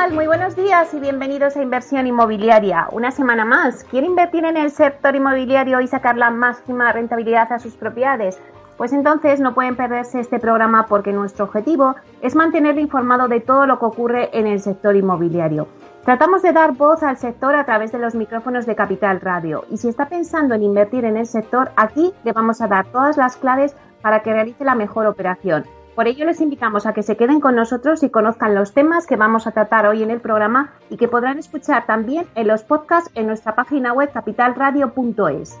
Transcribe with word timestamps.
Tal? 0.00 0.14
Muy 0.14 0.26
buenos 0.26 0.56
días 0.56 0.94
y 0.94 0.98
bienvenidos 0.98 1.56
a 1.56 1.62
Inversión 1.62 2.06
Inmobiliaria. 2.06 2.88
Una 2.90 3.10
semana 3.10 3.44
más. 3.44 3.84
¿Quiere 3.84 4.06
invertir 4.06 4.46
en 4.46 4.56
el 4.56 4.70
sector 4.70 5.14
inmobiliario 5.14 5.78
y 5.82 5.86
sacar 5.88 6.16
la 6.16 6.30
máxima 6.30 6.90
rentabilidad 6.90 7.52
a 7.52 7.58
sus 7.58 7.74
propiedades? 7.74 8.40
Pues 8.78 8.94
entonces 8.94 9.40
no 9.40 9.52
pueden 9.52 9.76
perderse 9.76 10.18
este 10.18 10.38
programa 10.38 10.86
porque 10.86 11.12
nuestro 11.12 11.44
objetivo 11.44 11.96
es 12.22 12.34
mantenerle 12.34 12.80
informado 12.80 13.28
de 13.28 13.40
todo 13.40 13.66
lo 13.66 13.78
que 13.78 13.84
ocurre 13.84 14.30
en 14.32 14.46
el 14.46 14.60
sector 14.60 14.96
inmobiliario. 14.96 15.68
Tratamos 16.02 16.40
de 16.40 16.52
dar 16.52 16.72
voz 16.72 17.02
al 17.02 17.18
sector 17.18 17.54
a 17.54 17.66
través 17.66 17.92
de 17.92 17.98
los 17.98 18.14
micrófonos 18.14 18.64
de 18.64 18.76
Capital 18.76 19.20
Radio 19.20 19.66
y 19.68 19.76
si 19.76 19.88
está 19.90 20.08
pensando 20.08 20.54
en 20.54 20.62
invertir 20.62 21.04
en 21.04 21.18
el 21.18 21.26
sector, 21.26 21.72
aquí 21.76 22.14
le 22.24 22.32
vamos 22.32 22.62
a 22.62 22.68
dar 22.68 22.86
todas 22.86 23.18
las 23.18 23.36
claves 23.36 23.76
para 24.00 24.20
que 24.22 24.32
realice 24.32 24.64
la 24.64 24.74
mejor 24.74 25.04
operación. 25.04 25.66
Por 26.00 26.08
ello 26.08 26.24
les 26.24 26.40
invitamos 26.40 26.86
a 26.86 26.94
que 26.94 27.02
se 27.02 27.18
queden 27.18 27.40
con 27.40 27.54
nosotros 27.54 28.02
y 28.02 28.08
conozcan 28.08 28.54
los 28.54 28.72
temas 28.72 29.06
que 29.06 29.16
vamos 29.16 29.46
a 29.46 29.50
tratar 29.50 29.84
hoy 29.84 30.02
en 30.02 30.10
el 30.10 30.22
programa 30.22 30.72
y 30.88 30.96
que 30.96 31.08
podrán 31.08 31.36
escuchar 31.36 31.84
también 31.84 32.26
en 32.36 32.48
los 32.48 32.62
podcasts 32.62 33.10
en 33.14 33.26
nuestra 33.26 33.54
página 33.54 33.92
web 33.92 34.10
capitalradio.es. 34.10 35.60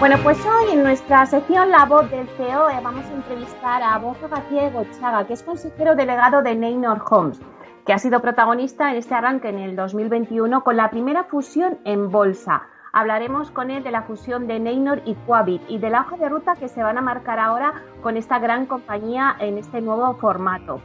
Bueno, 0.00 0.16
pues 0.22 0.38
hoy 0.46 0.72
en 0.72 0.84
nuestra 0.84 1.26
sección 1.26 1.70
La 1.70 1.84
Voz 1.84 2.10
del 2.10 2.26
CEO 2.38 2.68
vamos 2.82 3.04
a 3.04 3.12
entrevistar 3.12 3.82
a 3.82 3.98
Borja 3.98 4.26
García 4.26 4.70
Gochaga, 4.70 5.26
que 5.26 5.34
es 5.34 5.42
consejero 5.42 5.94
delegado 5.96 6.40
de 6.40 6.54
Neynor 6.54 7.02
Homes, 7.10 7.38
que 7.84 7.92
ha 7.92 7.98
sido 7.98 8.22
protagonista 8.22 8.90
en 8.90 8.96
este 8.96 9.14
arranque 9.14 9.50
en 9.50 9.58
el 9.58 9.76
2021 9.76 10.64
con 10.64 10.78
la 10.78 10.88
primera 10.88 11.24
fusión 11.24 11.78
en 11.84 12.10
bolsa. 12.10 12.62
Hablaremos 12.98 13.50
con 13.50 13.70
él 13.70 13.82
de 13.84 13.90
la 13.90 14.04
fusión 14.04 14.46
de 14.46 14.58
Neynor 14.58 15.02
y 15.04 15.16
Quabit 15.26 15.60
y 15.68 15.76
de 15.76 15.90
la 15.90 16.00
hoja 16.00 16.16
de 16.16 16.30
ruta 16.30 16.56
que 16.56 16.66
se 16.66 16.82
van 16.82 16.96
a 16.96 17.02
marcar 17.02 17.38
ahora 17.38 17.74
con 18.00 18.16
esta 18.16 18.38
gran 18.38 18.64
compañía 18.64 19.36
en 19.38 19.58
este 19.58 19.82
nuevo 19.82 20.14
formato. 20.14 20.80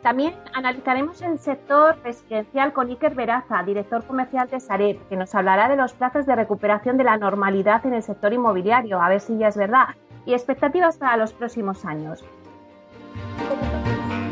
También 0.00 0.32
analizaremos 0.54 1.20
el 1.20 1.38
sector 1.38 1.98
residencial 2.02 2.72
con 2.72 2.88
Iker 2.88 3.14
Veraza, 3.14 3.62
director 3.64 4.02
comercial 4.06 4.48
de 4.48 4.60
Sareb, 4.60 5.06
que 5.10 5.16
nos 5.16 5.34
hablará 5.34 5.68
de 5.68 5.76
los 5.76 5.92
plazos 5.92 6.24
de 6.24 6.36
recuperación 6.36 6.96
de 6.96 7.04
la 7.04 7.18
normalidad 7.18 7.84
en 7.84 7.92
el 7.92 8.02
sector 8.02 8.32
inmobiliario, 8.32 9.02
a 9.02 9.10
ver 9.10 9.20
si 9.20 9.36
ya 9.36 9.48
es 9.48 9.56
verdad, 9.58 9.88
y 10.24 10.32
expectativas 10.32 10.96
para 10.96 11.18
los 11.18 11.34
próximos 11.34 11.84
años. 11.84 12.24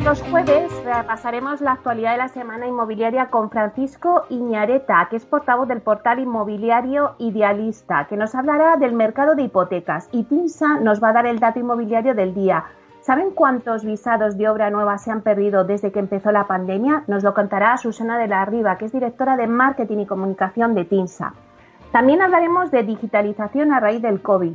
Los 0.05 0.23
jueves 0.23 0.73
repasaremos 0.83 1.61
la 1.61 1.73
actualidad 1.73 2.13
de 2.13 2.19
la 2.19 2.29
semana 2.29 2.67
inmobiliaria 2.67 3.27
con 3.27 3.51
Francisco 3.51 4.25
Iñareta, 4.31 5.07
que 5.11 5.17
es 5.17 5.27
portavoz 5.27 5.69
del 5.69 5.83
portal 5.83 6.21
inmobiliario 6.21 7.17
Idealista, 7.19 8.07
que 8.09 8.17
nos 8.17 8.35
hablará 8.35 8.79
del 8.79 8.95
mercado 8.95 9.35
de 9.35 9.43
hipotecas. 9.43 10.09
Y 10.11 10.25
Pinsa 10.25 10.81
nos 10.81 11.03
va 11.03 11.11
a 11.11 11.13
dar 11.13 11.27
el 11.27 11.39
dato 11.39 11.61
inmobiliario 11.61 12.15
del 12.15 12.33
día. 12.33 12.65
¿Saben 13.03 13.31
cuántos 13.33 13.85
visados 13.85 14.39
de 14.39 14.49
obra 14.49 14.71
nueva 14.71 14.97
se 14.97 15.11
han 15.11 15.21
perdido 15.21 15.65
desde 15.65 15.93
que 15.93 15.99
empezó 15.99 16.33
la 16.33 16.47
pandemia? 16.47 17.05
Nos 17.07 17.23
lo 17.23 17.35
contará 17.35 17.77
Susana 17.77 18.19
de 18.19 18.29
la 18.29 18.47
Riva, 18.47 18.79
que 18.79 18.87
es 18.87 18.93
directora 18.93 19.37
de 19.37 19.47
Marketing 19.47 19.99
y 19.99 20.07
Comunicación 20.07 20.75
de 20.75 20.87
TINSA. 20.87 21.35
También 21.93 22.23
hablaremos 22.23 22.71
de 22.71 22.85
digitalización 22.85 23.73
a 23.73 23.81
raíz 23.81 24.01
del 24.01 24.23
COVID. 24.23 24.55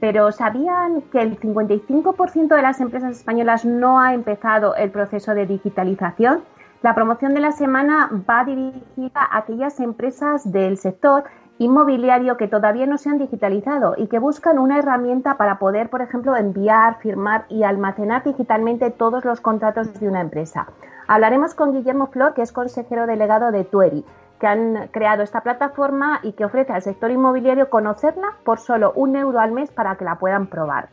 Pero 0.00 0.30
¿sabían 0.32 1.02
que 1.10 1.22
el 1.22 1.40
55% 1.40 2.54
de 2.54 2.62
las 2.62 2.80
empresas 2.80 3.16
españolas 3.16 3.64
no 3.64 3.98
ha 4.00 4.14
empezado 4.14 4.74
el 4.74 4.90
proceso 4.90 5.34
de 5.34 5.46
digitalización? 5.46 6.42
La 6.82 6.94
promoción 6.94 7.34
de 7.34 7.40
la 7.40 7.52
semana 7.52 8.10
va 8.28 8.44
dirigida 8.44 9.20
a 9.20 9.38
aquellas 9.38 9.80
empresas 9.80 10.52
del 10.52 10.76
sector 10.76 11.24
inmobiliario 11.58 12.36
que 12.36 12.48
todavía 12.48 12.86
no 12.86 12.98
se 12.98 13.08
han 13.08 13.18
digitalizado 13.18 13.94
y 13.96 14.08
que 14.08 14.18
buscan 14.18 14.58
una 14.58 14.78
herramienta 14.78 15.38
para 15.38 15.58
poder, 15.58 15.88
por 15.88 16.02
ejemplo, 16.02 16.36
enviar, 16.36 16.98
firmar 16.98 17.46
y 17.48 17.62
almacenar 17.62 18.24
digitalmente 18.24 18.90
todos 18.90 19.24
los 19.24 19.40
contratos 19.40 19.98
de 19.98 20.08
una 20.08 20.20
empresa. 20.20 20.66
Hablaremos 21.08 21.54
con 21.54 21.72
Guillermo 21.72 22.08
Flor, 22.08 22.34
que 22.34 22.42
es 22.42 22.52
consejero 22.52 23.06
delegado 23.06 23.50
de 23.52 23.64
Tueri 23.64 24.04
que 24.38 24.46
han 24.46 24.88
creado 24.88 25.22
esta 25.22 25.40
plataforma 25.40 26.20
y 26.22 26.32
que 26.32 26.44
ofrece 26.44 26.72
al 26.72 26.82
sector 26.82 27.10
inmobiliario 27.10 27.70
conocerla 27.70 28.36
por 28.44 28.58
solo 28.58 28.92
un 28.94 29.16
euro 29.16 29.40
al 29.40 29.52
mes 29.52 29.70
para 29.70 29.96
que 29.96 30.04
la 30.04 30.18
puedan 30.18 30.46
probar. 30.46 30.88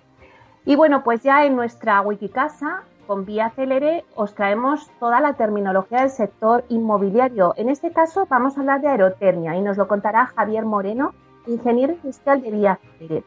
Y 0.66 0.76
bueno, 0.76 1.04
pues 1.04 1.22
ya 1.24 1.46
en 1.46 1.56
nuestra 1.56 2.02
Wikicasa, 2.02 2.84
con 3.06 3.26
Vía 3.26 3.50
Celere, 3.50 4.06
os 4.16 4.34
traemos 4.34 4.90
toda 5.00 5.20
la 5.20 5.34
terminología 5.34 6.00
del 6.00 6.10
sector 6.10 6.64
inmobiliario. 6.70 7.54
En 7.58 7.70
este 7.70 7.92
caso 7.92 8.26
vamos 8.30 8.58
a 8.58 8.62
hablar 8.62 8.82
de 8.82 8.88
aerotermia 8.88 9.56
y 9.56 9.62
nos 9.62 9.78
lo 9.78 9.88
contará 9.88 10.28
Javier 10.28 10.66
Moreno, 10.66 11.14
ingeniero 11.46 11.94
industrial 11.94 12.42
de 12.42 12.52
Vía 12.52 12.80
Celere. 12.98 13.24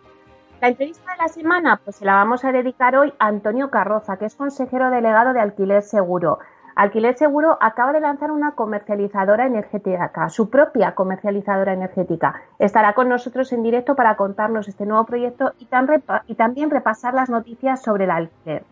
La 0.63 0.69
entrevista 0.69 1.13
de 1.13 1.19
la 1.19 1.29
semana 1.29 1.81
pues 1.85 1.97
se 1.97 2.07
la 2.07 2.15
vamos 2.15 2.43
a 2.47 2.53
dedicar 2.53 2.97
hoy 2.97 3.13
a 3.19 3.27
Antonio 3.27 3.71
Carroza, 3.71 4.17
que 4.17 4.25
es 4.25 4.35
consejero 4.35 4.89
delegado 4.89 5.35
de 5.35 5.41
Alquiler 5.41 5.83
Seguro. 5.83 6.39
Alquiler 6.77 7.17
Seguro 7.17 7.57
acaba 7.63 7.95
de 7.95 8.03
lanzar 8.03 8.31
una 8.31 8.53
comercializadora 8.53 9.47
energética, 9.47 10.29
su 10.29 10.51
propia 10.51 10.95
comercializadora 10.95 11.73
energética. 11.73 12.43
Estará 12.59 12.93
con 12.93 13.09
nosotros 13.09 13.51
en 13.55 13.63
directo 13.63 13.97
para 13.97 14.17
contarnos 14.17 14.69
este 14.69 14.85
nuevo 14.85 15.05
proyecto 15.05 15.55
y, 15.59 15.65
también 16.35 16.71
repasar 16.71 17.15
las 17.15 17.31
noticias 17.31 17.81
sobre 17.83 18.05
el 18.05 18.11
alquiler. 18.11 18.63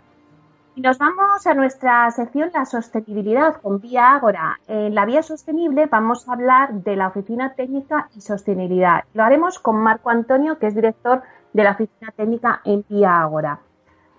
Y 0.74 0.82
nos 0.82 0.98
vamos 0.98 1.46
a 1.46 1.54
nuestra 1.54 2.10
sección 2.10 2.50
La 2.52 2.66
sostenibilidad 2.66 3.56
con 3.62 3.80
Vía 3.80 4.12
Ágora. 4.12 4.58
En 4.68 4.94
la 4.94 5.06
vía 5.06 5.22
sostenible 5.22 5.86
vamos 5.86 6.28
a 6.28 6.34
hablar 6.34 6.74
de 6.74 6.96
la 6.96 7.08
Oficina 7.08 7.54
Técnica 7.54 8.10
y 8.14 8.20
Sostenibilidad. 8.20 9.04
Lo 9.14 9.22
haremos 9.22 9.58
con 9.58 9.76
Marco 9.76 10.10
Antonio, 10.10 10.58
que 10.58 10.66
es 10.66 10.74
director 10.74 11.22
de 11.54 11.64
la 11.64 11.70
Oficina 11.70 12.12
Técnica 12.14 12.60
en 12.64 12.84
Vía 12.86 13.22
Ágora. 13.22 13.60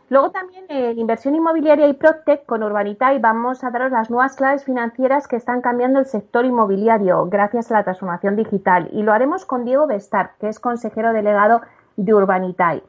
Luego 0.10 0.30
también 0.30 0.66
en 0.70 1.00
inversión 1.00 1.34
inmobiliaria 1.34 1.88
y 1.88 1.94
Proctec 1.94 2.46
con 2.46 2.62
Urbanita 2.62 3.14
y 3.16 3.20
vamos 3.20 3.64
a 3.64 3.72
daros 3.72 3.92
las 3.92 4.12
nuevas 4.12 4.36
claves 4.36 4.64
financieras 4.64 5.28
que 5.28 5.36
están 5.36 5.62
cambiando 5.62 6.00
el 6.00 6.06
sector 6.06 6.46
inmobiliario 6.46 7.26
gracias 7.26 7.72
a 7.72 7.76
la 7.76 7.84
transformación 7.84 8.36
digital. 8.36 8.88
Y 8.92 9.02
lo 9.02 9.14
haremos 9.14 9.46
con 9.46 9.66
Diego 9.66 9.88
Bestar, 9.88 10.34
que 10.40 10.48
es 10.48 10.60
consejero 10.60 11.12
delegado 11.12 11.62
de 11.98 12.14
Urbanitay. 12.14 12.84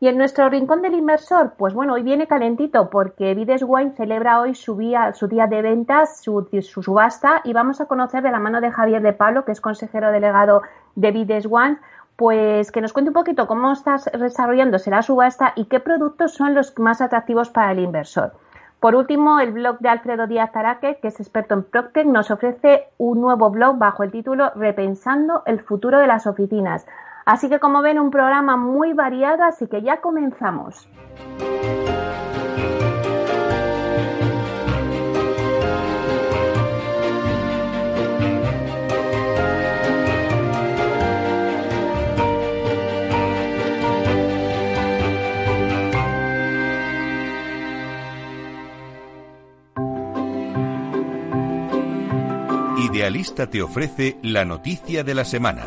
Y 0.00 0.06
en 0.08 0.18
nuestro 0.18 0.48
rincón 0.48 0.82
del 0.82 0.94
inversor, 0.94 1.54
pues 1.56 1.74
bueno, 1.74 1.94
hoy 1.94 2.02
viene 2.02 2.28
calentito 2.28 2.88
porque 2.88 3.34
Vides 3.34 3.64
celebra 3.96 4.38
hoy 4.38 4.54
su 4.54 4.76
día, 4.76 5.12
su 5.12 5.26
día 5.26 5.48
de 5.48 5.60
ventas, 5.60 6.22
su, 6.22 6.46
su, 6.62 6.82
subasta 6.82 7.40
y 7.44 7.52
vamos 7.52 7.80
a 7.80 7.86
conocer 7.86 8.22
de 8.22 8.30
la 8.30 8.38
mano 8.38 8.60
de 8.60 8.70
Javier 8.70 9.02
de 9.02 9.12
Pablo, 9.12 9.44
que 9.44 9.52
es 9.52 9.60
consejero 9.60 10.12
delegado 10.12 10.62
de 10.94 11.10
Vides 11.10 11.46
Wine, 11.50 11.78
pues 12.18 12.72
que 12.72 12.80
nos 12.80 12.92
cuente 12.92 13.10
un 13.10 13.14
poquito 13.14 13.46
cómo 13.46 13.70
está 13.70 13.96
desarrollándose 14.18 14.90
la 14.90 15.02
subasta 15.02 15.52
y 15.54 15.66
qué 15.66 15.78
productos 15.78 16.34
son 16.34 16.52
los 16.52 16.76
más 16.76 17.00
atractivos 17.00 17.48
para 17.48 17.70
el 17.70 17.78
inversor. 17.78 18.32
Por 18.80 18.96
último, 18.96 19.38
el 19.38 19.52
blog 19.52 19.78
de 19.78 19.88
Alfredo 19.88 20.26
Díaz 20.26 20.50
Araque, 20.56 20.98
que 21.00 21.08
es 21.08 21.20
experto 21.20 21.54
en 21.54 21.62
Procter, 21.62 22.06
nos 22.06 22.32
ofrece 22.32 22.88
un 22.98 23.20
nuevo 23.20 23.50
blog 23.50 23.78
bajo 23.78 24.02
el 24.02 24.10
título 24.10 24.50
Repensando 24.56 25.44
el 25.46 25.60
futuro 25.60 26.00
de 26.00 26.08
las 26.08 26.26
oficinas. 26.26 26.88
Así 27.24 27.48
que 27.48 27.60
como 27.60 27.82
ven, 27.82 28.00
un 28.00 28.10
programa 28.10 28.56
muy 28.56 28.94
variado, 28.94 29.44
así 29.44 29.68
que 29.68 29.82
ya 29.82 30.00
comenzamos. 30.00 30.88
Idealista 52.98 53.46
te 53.48 53.62
ofrece 53.62 54.18
la 54.22 54.44
noticia 54.44 55.04
de 55.04 55.14
la 55.14 55.24
semana. 55.24 55.62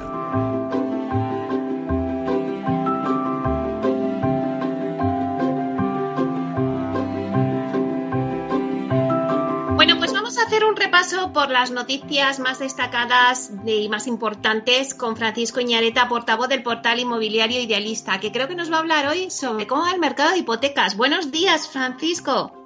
Bueno, 9.76 9.98
pues 9.98 10.12
vamos 10.12 10.38
a 10.38 10.44
hacer 10.44 10.66
un 10.66 10.76
repaso 10.76 11.32
por 11.32 11.50
las 11.50 11.72
noticias 11.72 12.40
más 12.40 12.60
destacadas 12.60 13.54
y 13.66 13.88
más 13.88 14.08
importantes 14.08 14.94
con 14.94 15.16
Francisco 15.16 15.62
Iñareta, 15.62 16.10
portavoz 16.10 16.50
del 16.50 16.64
portal 16.64 17.00
inmobiliario 17.00 17.62
Idealista, 17.62 18.20
que 18.20 18.34
creo 18.34 18.50
que 18.50 18.56
nos 18.56 18.70
va 18.70 18.76
a 18.76 18.80
hablar 18.80 19.08
hoy 19.08 19.30
sobre 19.30 19.68
cómo 19.68 19.84
va 19.84 19.92
el 19.92 20.02
mercado 20.02 20.32
de 20.32 20.40
hipotecas. 20.40 20.98
Buenos 20.98 21.32
días, 21.32 21.70
Francisco. 21.70 22.61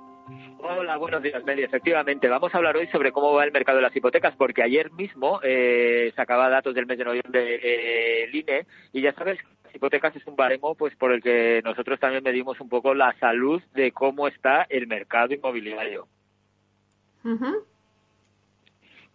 Hola, 0.68 0.98
buenos 0.98 1.22
días, 1.22 1.44
Meli. 1.44 1.62
Efectivamente, 1.62 2.28
vamos 2.28 2.52
a 2.52 2.58
hablar 2.58 2.76
hoy 2.76 2.88
sobre 2.88 3.12
cómo 3.12 3.32
va 3.34 3.44
el 3.44 3.52
mercado 3.52 3.76
de 3.78 3.84
las 3.84 3.96
hipotecas, 3.96 4.36
porque 4.36 4.64
ayer 4.64 4.92
mismo 4.92 5.40
eh, 5.44 6.12
sacaba 6.16 6.50
datos 6.50 6.74
del 6.74 6.88
mes 6.88 6.98
de 6.98 7.06
noviembre 7.06 7.56
eh, 7.62 8.24
el 8.24 8.36
INE 8.36 8.66
y 8.92 9.02
ya 9.02 9.14
sabes 9.14 9.38
las 9.64 9.76
hipotecas 9.76 10.16
es 10.16 10.26
un 10.26 10.36
baremo 10.36 10.74
pues 10.74 10.96
por 10.96 11.12
el 11.12 11.22
que 11.22 11.62
nosotros 11.64 12.00
también 12.00 12.24
medimos 12.24 12.60
un 12.60 12.68
poco 12.68 12.96
la 12.96 13.14
salud 13.20 13.62
de 13.76 13.92
cómo 13.92 14.28
está 14.28 14.66
el 14.68 14.88
mercado 14.88 15.36
inmobiliario. 15.36 16.08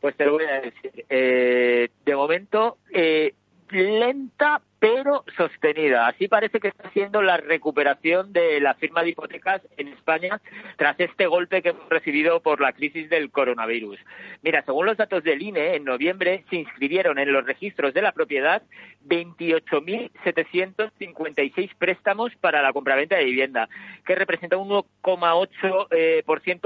Pues 0.00 0.16
te 0.16 0.26
lo 0.26 0.34
voy 0.34 0.44
a 0.44 0.60
decir. 0.60 1.04
Eh, 1.08 1.88
de 2.04 2.14
momento, 2.14 2.78
eh, 2.92 3.34
lenta 3.70 4.62
pero 4.80 5.24
sostenida. 5.36 6.08
Así 6.08 6.26
parece 6.26 6.58
que 6.58 6.66
está 6.68 6.90
siendo 6.90 7.22
la 7.22 7.36
recuperación 7.36 8.32
de 8.32 8.58
la 8.60 8.74
firma 8.74 9.02
de 9.02 9.10
hipotecas 9.10 9.60
en 9.76 9.88
España 9.88 10.40
tras 10.76 10.98
este 10.98 11.26
golpe 11.26 11.60
que 11.60 11.68
hemos 11.68 11.86
recibido 11.90 12.40
por 12.40 12.62
la 12.62 12.72
crisis 12.72 13.10
del 13.10 13.30
coronavirus. 13.30 13.98
Mira, 14.42 14.64
según 14.64 14.86
los 14.86 14.96
datos 14.96 15.22
del 15.22 15.42
INE, 15.42 15.74
en 15.76 15.84
noviembre 15.84 16.44
se 16.48 16.56
inscribieron 16.56 17.18
en 17.18 17.30
los 17.30 17.44
registros 17.44 17.92
de 17.92 18.00
la 18.00 18.12
propiedad 18.12 18.62
28.756 19.06 21.74
préstamos 21.78 22.34
para 22.36 22.62
la 22.62 22.72
compraventa 22.72 23.16
de 23.16 23.26
vivienda, 23.26 23.68
que 24.06 24.14
representa 24.14 24.56
un 24.56 24.70
1,8% 24.70 25.88
eh, 25.90 26.24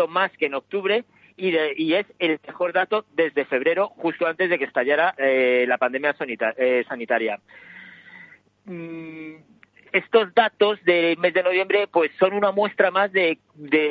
más 0.09 0.31
que 0.39 0.47
en 0.47 0.55
octubre 0.55 1.03
y, 1.37 1.57
es 1.95 2.07
el 2.21 2.39
mejor 2.47 2.73
dato 2.73 3.07
desde 3.15 3.45
febrero, 3.45 3.89
justo 3.89 4.25
antes 4.27 4.49
de 4.49 4.57
que 4.57 4.67
estallara 4.67 5.17
eh, 5.19 5.65
la 5.67 5.79
pandemia 5.79 6.15
eh, 6.57 6.85
sanitaria. 6.89 7.41
Mm, 8.65 9.35
estos 9.95 10.35
datos 10.35 10.83
del 10.85 11.17
mes 11.19 11.33
de 11.35 11.45
noviembre 11.45 11.87
pues 11.87 12.11
son 12.19 12.33
una 12.33 12.51
muestra 12.51 12.91
más 12.91 13.13
de, 13.13 13.39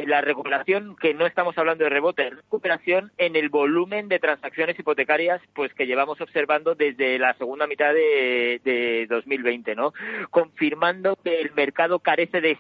la 0.05 0.19
recuperación, 0.19 0.97
que 0.97 1.13
no 1.13 1.25
estamos 1.25 1.57
hablando 1.57 1.85
de 1.85 1.89
rebote, 1.89 2.29
recuperación 2.29 3.13
en 3.17 3.37
el 3.37 3.47
volumen 3.47 4.09
de 4.09 4.19
transacciones 4.19 4.77
hipotecarias 4.77 5.41
pues 5.55 5.73
que 5.73 5.87
llevamos 5.87 6.19
observando 6.19 6.75
desde 6.75 7.17
la 7.19 7.33
segunda 7.35 7.67
mitad 7.67 7.93
de, 7.93 8.59
de 8.65 9.07
2020, 9.09 9.75
¿no? 9.75 9.93
Confirmando 10.29 11.15
que 11.23 11.39
el 11.39 11.53
mercado 11.53 11.99
carece 11.99 12.41
de, 12.41 12.57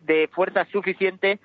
de 0.00 0.28
fuerza 0.32 0.64
suficiente 0.72 1.38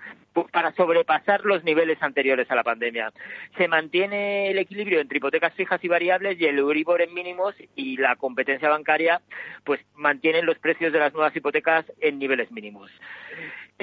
para 0.51 0.73
sobrepasar 0.73 1.45
los 1.45 1.63
niveles 1.63 2.01
anteriores 2.01 2.49
a 2.49 2.55
la 2.55 2.63
pandemia. 2.63 3.11
Se 3.57 3.67
mantiene 3.67 4.49
el 4.49 4.57
equilibrio 4.57 4.99
entre 4.99 5.17
hipotecas 5.17 5.53
fijas 5.53 5.83
y 5.83 5.87
variables 5.87 6.39
y 6.39 6.45
el 6.45 6.57
Euribor 6.57 7.01
en 7.01 7.13
mínimos 7.13 7.55
y 7.75 7.97
la 7.97 8.15
competencia 8.15 8.69
bancaria 8.69 9.21
pues 9.63 9.81
mantienen 9.95 10.45
los 10.45 10.57
precios 10.59 10.93
de 10.93 10.99
las 10.99 11.13
nuevas 11.13 11.35
hipotecas 11.35 11.85
en 11.99 12.19
niveles 12.19 12.51
mínimos. 12.51 12.91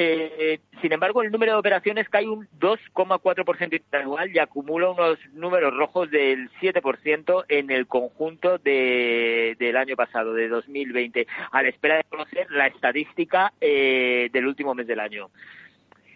Eh, 0.01 0.61
sin 0.81 0.93
embargo, 0.93 1.23
el 1.23 1.33
número 1.33 1.53
de 1.53 1.59
operaciones 1.59 2.09
cae 2.09 2.29
un 2.29 2.47
2,4% 2.61 3.83
anual 3.93 4.31
y 4.33 4.39
acumula 4.39 4.91
unos 4.91 5.19
números 5.33 5.75
rojos 5.75 6.09
del 6.09 6.49
7% 6.61 7.45
en 7.49 7.73
el 7.73 7.89
conjunto 7.89 8.59
del 8.59 9.77
año 9.77 9.97
pasado, 9.97 10.35
de 10.35 10.47
2020, 10.47 11.27
a 11.51 11.63
la 11.63 11.69
espera 11.69 11.97
de 11.97 12.05
conocer 12.05 12.49
la 12.51 12.69
estadística 12.69 13.53
eh, 13.61 14.31
del 14.33 14.47
último 14.47 14.73
mes 14.73 14.87
del 14.87 15.01
año. 15.01 15.31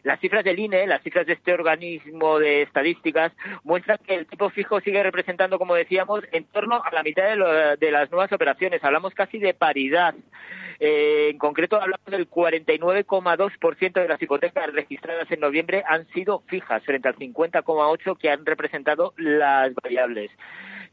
Las 0.03 0.19
cifras 0.21 0.45
del 0.45 0.59
INE, 0.59 0.87
las 0.87 1.03
cifras 1.03 1.27
de 1.27 1.35
este 1.35 1.53
organismo 1.53 2.39
de 2.39 2.63
estadísticas, 2.63 3.33
muestran 3.63 3.99
que 4.05 4.15
el 4.15 4.27
tipo 4.27 4.51
fijo 4.51 4.81
sigue 4.81 5.03
representando, 5.03 5.59
como 5.59 5.75
decíamos, 5.75 6.25
en 6.33 6.45
torno 6.45 6.83
a 6.83 6.91
la 6.93 7.03
mitad 7.03 7.25
de, 7.79 7.91
las 7.91 8.11
nuevas 8.11 8.33
operaciones. 8.33 8.83
Hablamos 8.83 9.15
casi 9.15 9.39
de 9.39 9.55
paridad. 9.55 10.15
Eh, 10.81 11.29
en 11.31 11.39
concreto, 11.39 11.81
hablamos 11.81 12.07
del 12.07 12.29
49,2% 12.29 13.93
de 13.93 14.09
las 14.09 14.21
hipotecas 14.21 14.73
registradas 14.73 15.31
en 15.31 15.39
noviembre 15.39 15.85
han 15.87 16.09
sido 16.09 16.43
fijas, 16.49 16.83
frente 16.85 17.09
al 17.09 17.17
50,8% 17.17 18.19
que 18.19 18.31
han 18.31 18.45
representado 18.45 19.15
las 19.17 19.73
variables. 19.75 20.33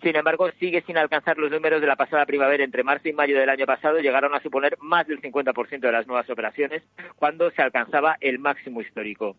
Sin 0.01 0.15
embargo, 0.15 0.49
sigue 0.59 0.81
sin 0.83 0.97
alcanzar 0.97 1.37
los 1.37 1.51
números 1.51 1.81
de 1.81 1.87
la 1.87 1.95
pasada 1.95 2.25
primavera. 2.25 2.63
Entre 2.63 2.83
marzo 2.83 3.09
y 3.09 3.13
mayo 3.13 3.37
del 3.37 3.49
año 3.49 3.65
pasado 3.65 3.99
llegaron 3.99 4.33
a 4.33 4.41
suponer 4.41 4.77
más 4.79 5.07
del 5.07 5.21
50% 5.21 5.79
de 5.79 5.91
las 5.91 6.07
nuevas 6.07 6.29
operaciones, 6.29 6.83
cuando 7.15 7.51
se 7.51 7.61
alcanzaba 7.61 8.17
el 8.21 8.39
máximo 8.39 8.81
histórico. 8.81 9.35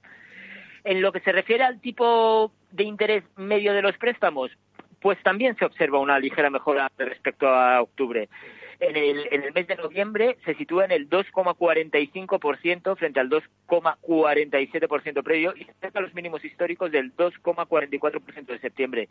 En 0.84 1.00
lo 1.00 1.12
que 1.12 1.20
se 1.20 1.32
refiere 1.32 1.64
al 1.64 1.80
tipo 1.80 2.52
de 2.70 2.84
interés 2.84 3.24
medio 3.36 3.72
de 3.72 3.82
los 3.82 3.96
préstamos, 3.96 4.50
pues 5.00 5.22
también 5.22 5.56
se 5.56 5.64
observa 5.64 5.98
una 5.98 6.18
ligera 6.18 6.50
mejora 6.50 6.90
respecto 6.98 7.48
a 7.48 7.80
octubre 7.80 8.28
en 8.80 8.96
el, 8.96 9.28
en 9.30 9.44
el 9.44 9.52
mes 9.52 9.66
de 9.66 9.76
noviembre 9.76 10.38
se 10.44 10.54
sitúa 10.54 10.86
en 10.86 10.92
el 10.92 11.08
2,45% 11.08 12.96
frente 12.96 13.20
al 13.20 13.28
2,47% 13.28 15.22
previo 15.22 15.54
y 15.56 15.66
cerca 15.80 15.98
a 15.98 16.02
los 16.02 16.14
mínimos 16.14 16.44
históricos 16.44 16.90
del 16.90 17.14
2,44% 17.16 18.46
de 18.46 18.58
septiembre, 18.58 19.08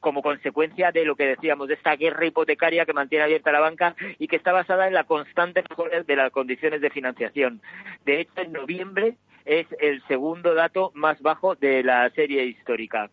como 0.00 0.22
consecuencia 0.22 0.92
de 0.92 1.04
lo 1.04 1.16
que 1.16 1.26
decíamos, 1.26 1.68
de 1.68 1.74
esta 1.74 1.96
guerra 1.96 2.26
hipotecaria 2.26 2.84
que 2.84 2.92
mantiene 2.92 3.24
abierta 3.24 3.52
la 3.52 3.60
banca 3.60 3.94
y 4.18 4.28
que 4.28 4.36
está 4.36 4.52
basada 4.52 4.88
en 4.88 4.94
la 4.94 5.04
constante 5.04 5.62
mejora 5.68 6.02
de 6.02 6.16
las 6.16 6.30
condiciones 6.32 6.80
de 6.80 6.90
financiación. 6.90 7.62
De 8.04 8.20
hecho, 8.20 8.32
en 8.36 8.52
noviembre 8.52 9.16
es 9.44 9.66
el 9.80 10.02
segundo 10.06 10.54
dato 10.54 10.92
más 10.94 11.20
bajo 11.20 11.54
de 11.54 11.82
la 11.82 12.08
serie 12.10 12.44
histórica. 12.44 13.10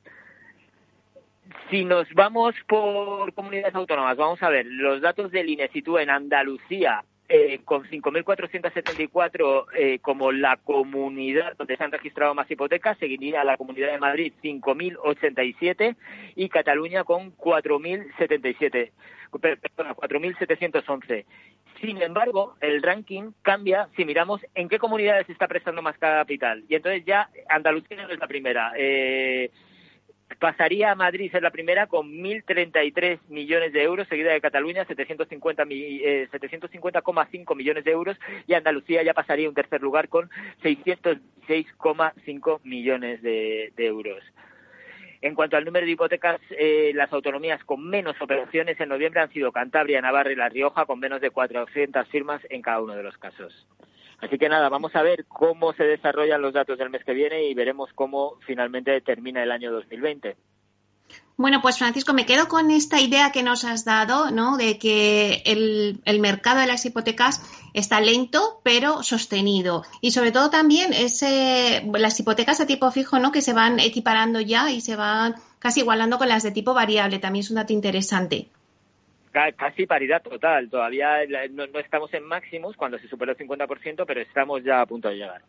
Si 1.69 1.85
nos 1.85 2.11
vamos 2.13 2.55
por 2.67 3.33
comunidades 3.33 3.75
autónomas, 3.75 4.17
vamos 4.17 4.41
a 4.43 4.49
ver, 4.49 4.65
los 4.65 5.01
datos 5.01 5.31
del 5.31 5.49
INE 5.49 5.69
sitúan 5.69 6.03
en 6.03 6.09
Andalucía 6.09 7.03
eh, 7.31 7.59
con 7.63 7.83
5.474 7.83 9.65
eh, 9.75 9.99
como 9.99 10.31
la 10.31 10.57
comunidad 10.57 11.55
donde 11.57 11.77
se 11.77 11.83
han 11.83 11.91
registrado 11.91 12.33
más 12.33 12.49
hipotecas, 12.49 12.97
seguiría 12.97 13.43
la 13.43 13.55
Comunidad 13.55 13.91
de 13.91 13.99
Madrid 13.99 14.33
5.087 14.43 15.95
y 16.35 16.49
Cataluña 16.49 17.03
con 17.03 17.37
4.077, 17.37 18.91
perdona, 19.39 19.95
4.711. 19.95 21.25
Sin 21.79 22.01
embargo, 22.01 22.55
el 22.61 22.81
ranking 22.81 23.31
cambia 23.43 23.89
si 23.95 24.05
miramos 24.05 24.41
en 24.55 24.67
qué 24.67 24.79
comunidades 24.79 25.29
está 25.29 25.47
prestando 25.47 25.83
más 25.83 25.99
capital. 25.99 26.63
Y 26.67 26.73
entonces 26.73 27.05
ya 27.05 27.29
Andalucía 27.47 28.07
no 28.07 28.09
es 28.09 28.19
la 28.19 28.27
primera. 28.27 28.73
Eh, 28.75 29.51
Pasaría 30.37 30.91
a 30.91 30.95
Madrid 30.95 31.31
ser 31.31 31.41
la 31.41 31.49
primera 31.49 31.87
con 31.87 32.07
1.033 32.11 33.19
millones 33.29 33.73
de 33.73 33.81
euros, 33.83 34.07
seguida 34.07 34.31
de 34.31 34.39
Cataluña 34.39 34.85
750 34.85 35.63
eh, 35.69 36.27
750,5 36.31 37.55
millones 37.55 37.83
de 37.83 37.91
euros 37.91 38.17
y 38.45 38.53
Andalucía 38.53 39.01
ya 39.03 39.15
pasaría 39.15 39.49
un 39.49 39.55
tercer 39.55 39.81
lugar 39.81 40.07
con 40.07 40.29
606,5 40.61 42.59
millones 42.63 43.21
de, 43.23 43.73
euros. 43.77 44.23
En 45.21 45.35
cuanto 45.35 45.57
al 45.57 45.65
número 45.65 45.85
de 45.85 45.91
hipotecas, 45.93 46.39
eh, 46.51 46.91
las 46.93 47.11
autonomías 47.11 47.61
con 47.65 47.85
menos 47.89 48.15
operaciones 48.21 48.79
en 48.79 48.89
noviembre 48.89 49.21
han 49.21 49.33
sido 49.33 49.51
Cantabria, 49.51 49.99
Navarra 49.99 50.31
y 50.31 50.35
La 50.35 50.47
Rioja, 50.47 50.85
con 50.85 50.99
menos 50.99 51.19
de 51.21 51.31
400 51.31 52.07
firmas 52.07 52.41
en 52.49 52.61
cada 52.61 52.81
uno 52.81 52.95
de 52.95 53.03
los 53.03 53.17
casos. 53.17 53.67
Así 54.21 54.37
que 54.37 54.49
nada, 54.49 54.69
vamos 54.69 54.95
a 54.95 55.01
ver 55.01 55.25
cómo 55.27 55.73
se 55.73 55.83
desarrollan 55.83 56.41
los 56.41 56.53
datos 56.53 56.77
del 56.77 56.89
mes 56.89 57.03
que 57.05 57.13
viene 57.13 57.45
y 57.45 57.53
veremos 57.53 57.89
cómo 57.95 58.37
finalmente 58.45 58.99
termina 59.01 59.41
el 59.43 59.51
año 59.51 59.71
2020. 59.71 60.35
Bueno, 61.37 61.61
pues 61.61 61.77
Francisco, 61.77 62.13
me 62.13 62.25
quedo 62.25 62.49
con 62.49 62.69
esta 62.69 62.99
idea 62.99 63.31
que 63.31 63.43
nos 63.43 63.63
has 63.63 63.85
dado, 63.85 64.29
¿no? 64.29 64.57
De 64.57 64.77
que 64.77 65.41
el, 65.45 66.19
mercado 66.19 66.59
de 66.59 66.67
las 66.67 66.85
hipotecas 66.85 67.41
está 67.73 68.01
lento, 68.01 68.59
pero 68.61 69.03
sostenido. 69.03 69.83
Y 70.01 70.11
sobre 70.11 70.33
todo 70.33 70.49
también 70.49 70.91
ese, 70.91 71.89
las 71.93 72.19
hipotecas 72.19 72.57
de 72.57 72.65
tipo 72.65 72.91
fijo, 72.91 73.19
¿no? 73.19 73.31
Que 73.31 73.41
se 73.41 73.53
van 73.53 73.79
equiparando 73.79 74.41
ya 74.41 74.69
y 74.69 74.81
se 74.81 74.97
van 74.97 75.35
casi 75.59 75.79
igualando 75.79 76.17
con 76.17 76.27
las 76.27 76.43
de 76.43 76.51
tipo 76.51 76.73
variable. 76.73 77.19
También 77.19 77.45
es 77.45 77.49
un 77.49 77.55
dato 77.55 77.71
interesante 77.71 78.49
casi 79.31 79.85
paridad 79.85 80.21
total. 80.21 80.69
Todavía 80.69 81.19
no, 81.51 81.63
estamos 81.79 82.13
en 82.13 82.25
máximos 82.25 82.75
cuando 82.75 82.97
se 82.99 83.07
superó 83.07 83.31
el 83.31 83.37
50%, 83.37 84.03
pero 84.05 84.21
estamos 84.21 84.63
ya 84.63 84.81
a 84.81 84.85
punto 84.85 85.09
de 85.09 85.15
llegar. 85.15 85.41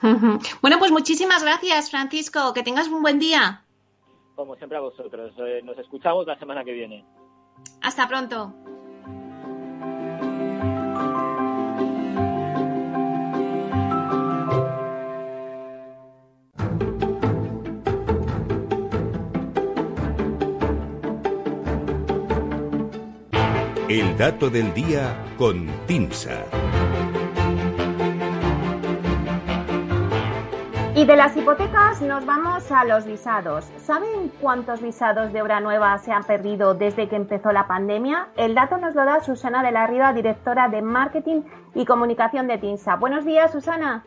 Bueno, 0.60 0.78
pues 0.78 0.90
muchísimas 0.90 1.42
gracias, 1.42 1.90
Francisco. 1.90 2.52
Que 2.52 2.62
tengas 2.62 2.88
un 2.88 3.00
buen 3.00 3.18
día. 3.18 3.62
Como 4.34 4.54
siempre 4.56 4.76
a 4.76 4.82
vosotros. 4.82 5.32
Eh, 5.38 5.62
nos 5.64 5.78
escuchamos 5.78 6.26
la 6.26 6.38
semana 6.38 6.62
que 6.64 6.72
viene. 6.72 7.04
Hasta 7.80 8.06
pronto. 8.06 8.52
El 23.96 24.18
dato 24.18 24.50
del 24.50 24.74
día 24.74 25.14
con 25.38 25.68
Tinsa. 25.86 26.46
Y 30.96 31.04
de 31.04 31.14
las 31.14 31.36
hipotecas 31.36 32.02
nos 32.02 32.26
vamos 32.26 32.72
a 32.72 32.84
los 32.86 33.06
visados. 33.06 33.66
¿Saben 33.76 34.32
cuántos 34.40 34.82
visados 34.82 35.32
de 35.32 35.40
obra 35.40 35.60
nueva 35.60 35.96
se 35.98 36.10
han 36.10 36.24
perdido 36.24 36.74
desde 36.74 37.08
que 37.08 37.14
empezó 37.14 37.52
la 37.52 37.68
pandemia? 37.68 38.30
El 38.36 38.56
dato 38.56 38.78
nos 38.78 38.96
lo 38.96 39.04
da 39.04 39.20
Susana 39.20 39.62
de 39.62 39.70
la 39.70 39.86
Riva, 39.86 40.12
directora 40.12 40.66
de 40.66 40.82
Marketing 40.82 41.42
y 41.76 41.84
Comunicación 41.84 42.48
de 42.48 42.58
TINSA. 42.58 42.96
Buenos 42.96 43.24
días, 43.24 43.52
Susana. 43.52 44.02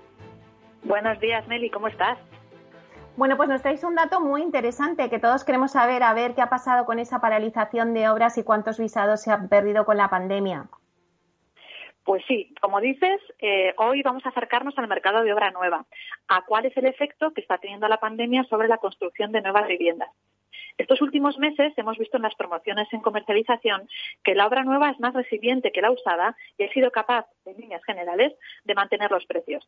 Buenos 0.84 1.18
días, 1.22 1.48
Meli, 1.48 1.70
¿cómo 1.70 1.88
estás? 1.88 2.18
Bueno, 3.18 3.36
pues 3.36 3.50
nos 3.50 3.64
traéis 3.64 3.84
un 3.84 3.96
dato 3.96 4.22
muy 4.22 4.44
interesante 4.44 5.10
que 5.10 5.18
todos 5.18 5.44
queremos 5.44 5.72
saber, 5.72 6.04
a 6.04 6.14
ver 6.14 6.36
qué 6.36 6.44
ha 6.44 6.52
pasado 6.52 6.86
con 6.86 7.00
esa 7.00 7.20
paralización 7.20 7.96
de 7.96 8.08
obras 8.10 8.38
y 8.38 8.44
cuántos 8.44 8.78
visados 8.78 9.24
se 9.24 9.32
han 9.32 9.50
perdido 9.50 9.86
con 9.86 9.98
la 9.98 10.08
pandemia. 10.08 10.70
Pues 12.04 12.24
sí, 12.28 12.54
como 12.62 12.80
dices, 12.80 13.20
eh, 13.40 13.74
hoy 13.78 14.04
vamos 14.04 14.24
a 14.24 14.30
acercarnos 14.30 14.78
al 14.78 14.88
mercado 14.88 15.24
de 15.24 15.34
obra 15.34 15.50
nueva, 15.50 15.88
a 16.28 16.46
cuál 16.46 16.68
es 16.68 16.78
el 16.78 16.86
efecto 16.86 17.34
que 17.34 17.42
está 17.42 17.58
teniendo 17.58 17.88
la 17.88 18.00
pandemia 18.00 18.44
sobre 18.44 18.68
la 18.68 18.78
construcción 18.78 19.32
de 19.32 19.42
nuevas 19.42 19.68
viviendas. 19.68 20.12
Estos 20.78 21.02
últimos 21.02 21.40
meses 21.40 21.74
hemos 21.76 21.98
visto 21.98 22.18
en 22.18 22.24
las 22.24 22.36
promociones 22.36 22.88
en 22.94 23.02
comercialización 23.02 23.90
que 24.24 24.36
la 24.36 24.46
obra 24.46 24.64
nueva 24.64 24.92
es 24.92 25.00
más 25.00 25.16
resiliente 25.16 25.72
que 25.72 25.82
la 25.82 25.90
usada 25.90 26.38
y 26.60 26.66
ha 26.66 26.72
sido 26.72 26.92
capaz, 26.92 27.26
en 27.46 27.58
líneas 27.58 27.84
generales, 27.84 28.36
de 28.64 28.76
mantener 28.76 29.10
los 29.10 29.26
precios. 29.26 29.68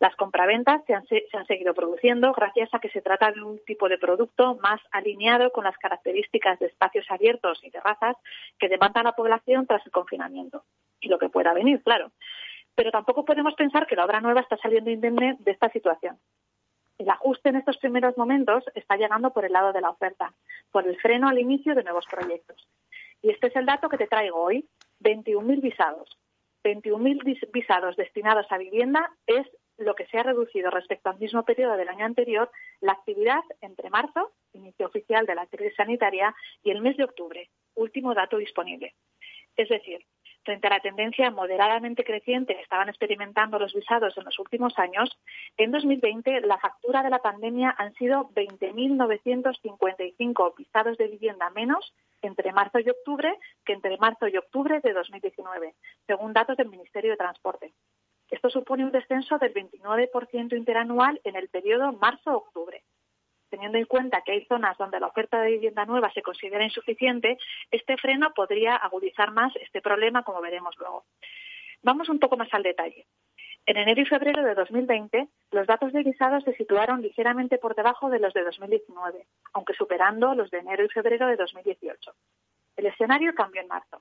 Las 0.00 0.16
compraventas 0.16 0.82
se 0.86 0.94
han, 0.94 1.06
se 1.06 1.26
han, 1.34 1.46
seguido 1.46 1.74
produciendo 1.74 2.32
gracias 2.32 2.72
a 2.72 2.78
que 2.78 2.88
se 2.88 3.02
trata 3.02 3.30
de 3.32 3.42
un 3.42 3.60
tipo 3.66 3.86
de 3.86 3.98
producto 3.98 4.54
más 4.62 4.80
alineado 4.92 5.52
con 5.52 5.64
las 5.64 5.76
características 5.76 6.58
de 6.58 6.66
espacios 6.66 7.04
abiertos 7.10 7.60
y 7.62 7.70
terrazas 7.70 8.16
que 8.58 8.70
demanda 8.70 9.02
la 9.02 9.12
población 9.12 9.66
tras 9.66 9.84
el 9.84 9.92
confinamiento 9.92 10.64
y 11.02 11.08
lo 11.08 11.18
que 11.18 11.28
pueda 11.28 11.52
venir, 11.52 11.82
claro. 11.82 12.12
Pero 12.74 12.90
tampoco 12.90 13.26
podemos 13.26 13.52
pensar 13.54 13.86
que 13.86 13.94
la 13.94 14.06
obra 14.06 14.22
nueva 14.22 14.40
está 14.40 14.56
saliendo 14.56 14.90
indemne 14.90 15.36
de 15.38 15.50
esta 15.50 15.68
situación. 15.68 16.18
El 16.96 17.10
ajuste 17.10 17.50
en 17.50 17.56
estos 17.56 17.76
primeros 17.76 18.16
momentos 18.16 18.64
está 18.74 18.96
llegando 18.96 19.34
por 19.34 19.44
el 19.44 19.52
lado 19.52 19.74
de 19.74 19.82
la 19.82 19.90
oferta, 19.90 20.32
por 20.70 20.88
el 20.88 20.98
freno 20.98 21.28
al 21.28 21.38
inicio 21.38 21.74
de 21.74 21.84
nuevos 21.84 22.06
proyectos. 22.10 22.66
Y 23.20 23.30
este 23.30 23.48
es 23.48 23.56
el 23.56 23.66
dato 23.66 23.90
que 23.90 23.98
te 23.98 24.06
traigo 24.06 24.40
hoy, 24.40 24.66
21.000 25.02 25.60
visados. 25.60 26.16
21.000 26.64 27.50
visados 27.52 27.96
destinados 27.96 28.46
a 28.50 28.58
vivienda 28.58 29.10
es 29.26 29.46
lo 29.80 29.94
que 29.94 30.06
se 30.06 30.18
ha 30.18 30.22
reducido 30.22 30.70
respecto 30.70 31.10
al 31.10 31.18
mismo 31.18 31.44
periodo 31.44 31.76
del 31.76 31.88
año 31.88 32.04
anterior 32.04 32.50
la 32.80 32.92
actividad 32.92 33.42
entre 33.60 33.90
marzo, 33.90 34.32
inicio 34.52 34.86
oficial 34.86 35.26
de 35.26 35.34
la 35.34 35.46
crisis 35.46 35.74
sanitaria, 35.76 36.34
y 36.62 36.70
el 36.70 36.80
mes 36.80 36.96
de 36.96 37.04
octubre, 37.04 37.50
último 37.74 38.14
dato 38.14 38.36
disponible. 38.36 38.94
Es 39.56 39.68
decir, 39.68 40.04
frente 40.42 40.66
a 40.66 40.70
la 40.70 40.80
tendencia 40.80 41.30
moderadamente 41.30 42.02
creciente 42.04 42.54
que 42.54 42.62
estaban 42.62 42.88
experimentando 42.88 43.58
los 43.58 43.74
visados 43.74 44.16
en 44.16 44.24
los 44.24 44.38
últimos 44.38 44.78
años, 44.78 45.10
en 45.56 45.70
2020 45.70 46.40
la 46.42 46.58
factura 46.58 47.02
de 47.02 47.10
la 47.10 47.18
pandemia 47.18 47.74
han 47.76 47.92
sido 47.94 48.30
20.955 48.30 50.56
visados 50.56 50.96
de 50.98 51.08
vivienda 51.08 51.50
menos 51.50 51.92
entre 52.22 52.52
marzo 52.52 52.78
y 52.80 52.88
octubre 52.88 53.36
que 53.64 53.72
entre 53.72 53.96
marzo 53.98 54.28
y 54.28 54.36
octubre 54.36 54.78
de 54.80 54.92
2019, 54.92 55.74
según 56.06 56.32
datos 56.32 56.56
del 56.56 56.68
Ministerio 56.68 57.10
de 57.12 57.16
Transporte. 57.16 57.72
Esto 58.30 58.48
supone 58.50 58.84
un 58.84 58.92
descenso 58.92 59.38
del 59.38 59.52
29% 59.52 60.56
interanual 60.56 61.20
en 61.24 61.36
el 61.36 61.48
periodo 61.48 61.92
marzo-octubre 61.92 62.82
teniendo 63.50 63.78
en 63.78 63.84
cuenta 63.84 64.22
que 64.22 64.32
hay 64.32 64.44
zonas 64.46 64.78
donde 64.78 65.00
la 65.00 65.08
oferta 65.08 65.42
de 65.42 65.50
vivienda 65.50 65.84
nueva 65.84 66.10
se 66.12 66.22
considera 66.22 66.64
insuficiente, 66.64 67.36
este 67.70 67.96
freno 67.96 68.32
podría 68.32 68.76
agudizar 68.76 69.32
más 69.32 69.54
este 69.56 69.82
problema, 69.82 70.22
como 70.22 70.40
veremos 70.40 70.74
luego. 70.78 71.04
Vamos 71.82 72.08
un 72.08 72.18
poco 72.18 72.36
más 72.36 72.48
al 72.52 72.62
detalle. 72.62 73.06
En 73.66 73.76
enero 73.76 74.00
y 74.00 74.06
febrero 74.06 74.42
de 74.42 74.54
2020, 74.54 75.28
los 75.50 75.66
datos 75.66 75.92
de 75.92 76.02
visados 76.02 76.44
se 76.44 76.54
situaron 76.54 77.02
ligeramente 77.02 77.58
por 77.58 77.74
debajo 77.74 78.08
de 78.08 78.20
los 78.20 78.32
de 78.32 78.44
2019, 78.44 79.26
aunque 79.52 79.74
superando 79.74 80.34
los 80.34 80.50
de 80.50 80.58
enero 80.58 80.84
y 80.84 80.88
febrero 80.88 81.26
de 81.26 81.36
2018. 81.36 82.14
El 82.76 82.86
escenario 82.86 83.34
cambió 83.34 83.60
en 83.60 83.68
marzo. 83.68 84.00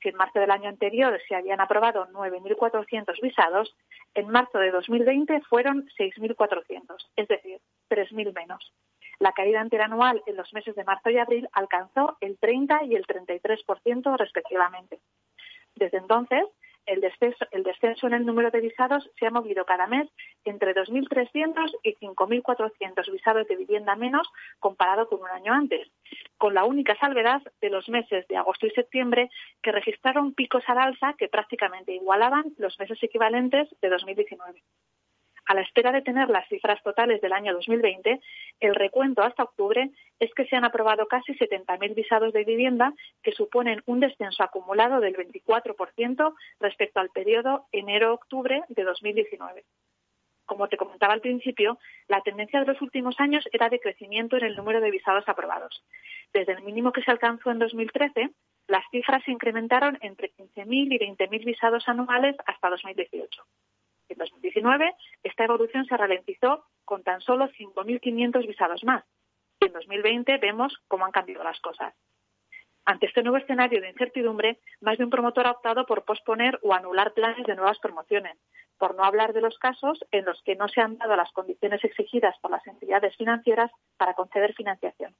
Si 0.00 0.08
en 0.08 0.16
marzo 0.16 0.38
del 0.38 0.50
año 0.50 0.68
anterior 0.68 1.20
se 1.28 1.34
habían 1.34 1.60
aprobado 1.60 2.06
9.400 2.12 3.20
visados, 3.20 3.74
en 4.14 4.28
marzo 4.28 4.58
de 4.58 4.70
2020 4.70 5.40
fueron 5.42 5.88
6.400, 5.98 7.08
es 7.16 7.28
decir, 7.28 7.60
3.000 7.90 8.34
menos. 8.34 8.72
La 9.18 9.32
caída 9.32 9.62
interanual 9.62 10.22
en 10.26 10.36
los 10.36 10.52
meses 10.52 10.76
de 10.76 10.84
marzo 10.84 11.10
y 11.10 11.18
abril 11.18 11.48
alcanzó 11.52 12.16
el 12.20 12.38
30 12.38 12.84
y 12.84 12.94
el 12.94 13.04
33% 13.06 14.16
respectivamente. 14.16 15.00
Desde 15.74 15.98
entonces, 15.98 16.44
el 16.88 17.00
descenso, 17.00 18.06
en 18.06 18.14
el 18.14 18.26
número 18.26 18.50
de 18.50 18.60
visados 18.60 19.08
se 19.18 19.26
ha 19.26 19.30
movido 19.30 19.64
cada 19.64 19.86
mes 19.86 20.08
entre 20.44 20.74
2.300 20.74 21.70
y 21.82 21.94
5.400 21.96 23.12
visados 23.12 23.46
de 23.46 23.56
vivienda 23.56 23.94
menos 23.94 24.28
comparado 24.58 25.08
con 25.08 25.20
un 25.20 25.28
año 25.28 25.52
antes, 25.52 25.88
con 26.38 26.54
la 26.54 26.64
única 26.64 26.96
salvedad 26.96 27.42
de 27.60 27.70
los 27.70 27.88
meses 27.88 28.26
de 28.28 28.36
agosto 28.36 28.66
y 28.66 28.70
septiembre 28.70 29.30
que 29.62 29.72
registraron 29.72 30.32
picos 30.34 30.64
al 30.66 30.78
alza 30.78 31.14
que 31.18 31.28
prácticamente 31.28 31.92
igualaban 31.92 32.54
los 32.56 32.78
meses 32.78 33.02
equivalentes 33.02 33.68
de 33.80 33.88
2019 33.88 34.62
a 35.48 35.54
la 35.54 35.62
espera 35.62 35.92
de 35.92 36.02
tener 36.02 36.28
las 36.28 36.46
cifras 36.48 36.80
totales 36.82 37.22
del 37.22 37.32
año 37.32 37.54
2020, 37.54 38.20
el 38.60 38.74
recuento 38.74 39.22
hasta 39.22 39.42
octubre 39.42 39.90
es 40.20 40.32
que 40.34 40.44
se 40.44 40.56
han 40.56 40.64
aprobado 40.64 41.06
casi 41.06 41.32
70.000 41.32 41.94
visados 41.94 42.34
de 42.34 42.44
vivienda, 42.44 42.92
que 43.22 43.32
suponen 43.32 43.82
un 43.86 44.00
descenso 44.00 44.42
acumulado 44.42 45.00
del 45.00 45.16
24% 45.16 46.34
respecto 46.60 47.00
al 47.00 47.08
periodo 47.08 47.66
enero-octubre 47.72 48.62
de 48.68 48.84
2019. 48.84 49.64
Como 50.44 50.68
te 50.68 50.76
comentaba 50.76 51.14
al 51.14 51.22
principio, 51.22 51.78
la 52.08 52.20
tendencia 52.20 52.60
de 52.60 52.66
los 52.66 52.80
últimos 52.82 53.18
años 53.18 53.44
era 53.50 53.70
de 53.70 53.80
crecimiento 53.80 54.36
en 54.36 54.44
el 54.44 54.56
número 54.56 54.82
de 54.82 54.90
visados 54.90 55.26
aprobados. 55.28 55.82
Desde 56.34 56.52
el 56.52 56.62
mínimo 56.62 56.92
que 56.92 57.02
se 57.02 57.10
alcanzó 57.10 57.50
en 57.50 57.58
2013, 57.58 58.30
las 58.66 58.84
cifras 58.90 59.24
se 59.24 59.30
incrementaron 59.30 59.96
entre 60.02 60.30
15.000 60.32 60.66
y 60.92 60.98
20.000 60.98 61.44
visados 61.44 61.88
anuales 61.88 62.36
hasta 62.46 62.68
2018. 62.68 63.42
En 64.08 64.18
2019, 64.18 64.94
esta 65.22 65.44
evolución 65.44 65.84
se 65.86 65.96
ralentizó 65.96 66.64
con 66.84 67.02
tan 67.02 67.20
solo 67.20 67.48
5.500 67.48 68.46
visados 68.46 68.84
más. 68.84 69.04
Y 69.60 69.66
en 69.66 69.72
2020 69.72 70.38
vemos 70.38 70.76
cómo 70.88 71.04
han 71.04 71.12
cambiado 71.12 71.44
las 71.44 71.60
cosas. 71.60 71.94
Ante 72.84 73.04
este 73.04 73.22
nuevo 73.22 73.36
escenario 73.36 73.82
de 73.82 73.90
incertidumbre, 73.90 74.60
más 74.80 74.96
de 74.96 75.04
un 75.04 75.10
promotor 75.10 75.46
ha 75.46 75.50
optado 75.50 75.84
por 75.84 76.06
posponer 76.06 76.58
o 76.62 76.72
anular 76.72 77.12
planes 77.12 77.46
de 77.46 77.54
nuevas 77.54 77.78
promociones, 77.80 78.38
por 78.78 78.94
no 78.94 79.04
hablar 79.04 79.34
de 79.34 79.42
los 79.42 79.58
casos 79.58 79.98
en 80.10 80.24
los 80.24 80.40
que 80.42 80.56
no 80.56 80.68
se 80.68 80.80
han 80.80 80.96
dado 80.96 81.14
las 81.14 81.30
condiciones 81.32 81.84
exigidas 81.84 82.34
por 82.40 82.50
las 82.50 82.66
entidades 82.66 83.14
financieras 83.16 83.70
para 83.98 84.14
conceder 84.14 84.54
financiación. 84.54 85.14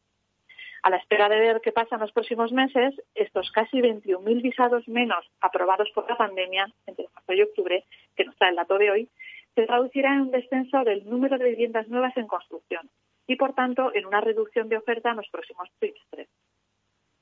A 0.82 0.90
la 0.90 0.96
espera 0.96 1.28
de 1.28 1.38
ver 1.38 1.60
qué 1.60 1.72
pasa 1.72 1.96
en 1.96 2.00
los 2.00 2.12
próximos 2.12 2.52
meses, 2.52 2.94
estos 3.14 3.50
casi 3.50 3.78
21.000 3.78 4.42
visados 4.42 4.86
menos 4.88 5.24
aprobados 5.40 5.90
por 5.94 6.08
la 6.08 6.16
pandemia 6.16 6.72
entre 6.86 7.08
marzo 7.14 7.32
y 7.32 7.42
octubre, 7.42 7.84
que 8.16 8.24
nos 8.24 8.36
trae 8.36 8.50
el 8.50 8.56
dato 8.56 8.78
de 8.78 8.90
hoy, 8.90 9.08
se 9.54 9.66
traducirá 9.66 10.14
en 10.14 10.20
un 10.22 10.30
descenso 10.30 10.84
del 10.84 11.08
número 11.08 11.36
de 11.36 11.50
viviendas 11.50 11.88
nuevas 11.88 12.16
en 12.16 12.28
construcción 12.28 12.88
y, 13.26 13.36
por 13.36 13.54
tanto, 13.54 13.92
en 13.94 14.06
una 14.06 14.20
reducción 14.20 14.68
de 14.68 14.76
oferta 14.76 15.10
en 15.10 15.16
los 15.16 15.28
próximos 15.30 15.68
trimestres. 15.78 16.28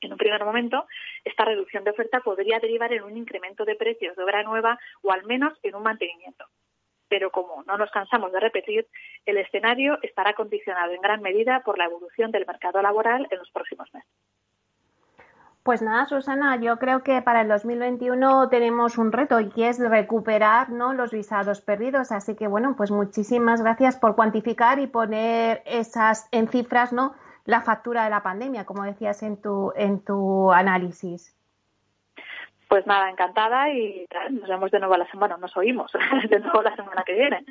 En 0.03 0.13
un 0.13 0.19
primer 0.19 0.45
momento, 0.45 0.87
esta 1.25 1.47
reducción 1.47 1.83
de 1.85 1.91
oferta 1.91 2.21
podría 2.21 2.61
derivar 2.61 2.93
en 2.93 3.03
un 3.05 3.17
incremento 3.17 3.65
de 3.65 3.75
precios 3.75 4.15
de 4.15 4.23
obra 4.23 4.43
nueva 4.43 4.79
o 5.03 5.11
al 5.11 5.25
menos 5.25 5.59
en 5.63 5.75
un 5.75 5.83
mantenimiento 5.83 6.45
pero 7.09 7.31
como 7.31 7.63
no 7.65 7.77
nos 7.77 7.91
cansamos 7.91 8.33
de 8.33 8.41
repetir, 8.41 8.87
el 9.25 9.39
escenario 9.39 9.99
estará 10.03 10.35
condicionado 10.35 10.93
en 10.93 11.01
gran 11.01 11.23
medida 11.23 11.63
por 11.65 11.79
la 11.79 11.85
evolución 11.85 12.31
del 12.31 12.47
mercado 12.47 12.83
laboral 12.83 13.27
en 13.31 13.39
los 13.39 13.51
próximos 13.51 13.93
meses. 13.93 14.11
Pues 15.67 15.83
nada, 15.83 16.07
Susana, 16.07 16.61
yo 16.61 16.79
creo 16.79 17.03
que 17.03 17.23
para 17.23 17.41
el 17.41 17.49
2021 17.49 18.49
tenemos 18.51 18.99
un 18.99 19.11
reto 19.11 19.41
y 19.41 19.49
que 19.49 19.69
es 19.69 19.81
recuperar 19.81 20.71
¿no? 20.71 20.93
los 20.95 21.11
visados 21.11 21.61
perdidos. 21.61 22.13
Así 22.13 22.37
que 22.37 22.47
bueno, 22.47 22.77
pues 22.77 22.93
muchísimas 22.93 23.63
gracias 23.63 23.97
por 23.97 24.15
cuantificar 24.15 24.79
y 24.79 24.87
poner 24.87 25.65
esas 25.67 26.29
en 26.31 26.47
cifras, 26.47 26.93
¿no? 26.93 27.17
La 27.45 27.63
factura 27.63 28.05
de 28.05 28.11
la 28.11 28.23
pandemia, 28.23 28.65
como 28.65 28.85
decías 28.85 29.25
en 29.25 29.41
tu, 29.41 29.73
en 29.75 30.05
tu 30.05 30.53
análisis. 30.53 31.36
Pues 32.69 32.87
nada, 32.87 33.11
encantada 33.11 33.71
y 33.71 34.07
nos 34.31 34.49
vemos 34.49 34.71
de 34.71 34.81
nuevo 34.81 34.97
la 34.97 35.09
semana, 35.11 35.37
nos 35.37 35.57
oímos 35.57 35.93
de 36.31 36.41
nuevo 36.41 36.63
la 36.63 36.75
semana 36.75 37.05
que 37.05 37.15
viene. 37.15 37.45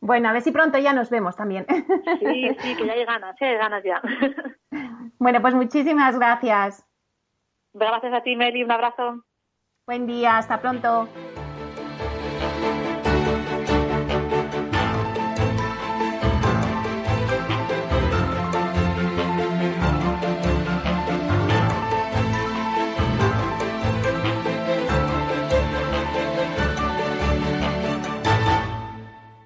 Bueno, 0.00 0.28
a 0.28 0.32
ver 0.32 0.42
si 0.42 0.52
pronto 0.52 0.78
ya 0.78 0.92
nos 0.92 1.10
vemos 1.10 1.36
también. 1.36 1.66
Sí, 2.20 2.56
sí, 2.60 2.76
que 2.76 2.86
ya 2.86 2.92
hay 2.92 3.04
ganas, 3.04 3.40
¿eh? 3.40 3.46
hay 3.46 3.56
ganas 3.56 3.82
ya. 3.82 4.00
Bueno, 5.18 5.40
pues 5.40 5.54
muchísimas 5.54 6.18
gracias. 6.18 6.84
Gracias 7.72 8.12
a 8.12 8.22
ti, 8.22 8.36
Meli, 8.36 8.64
un 8.64 8.72
abrazo. 8.72 9.24
Buen 9.86 10.06
día, 10.06 10.38
hasta 10.38 10.60
pronto. 10.60 11.08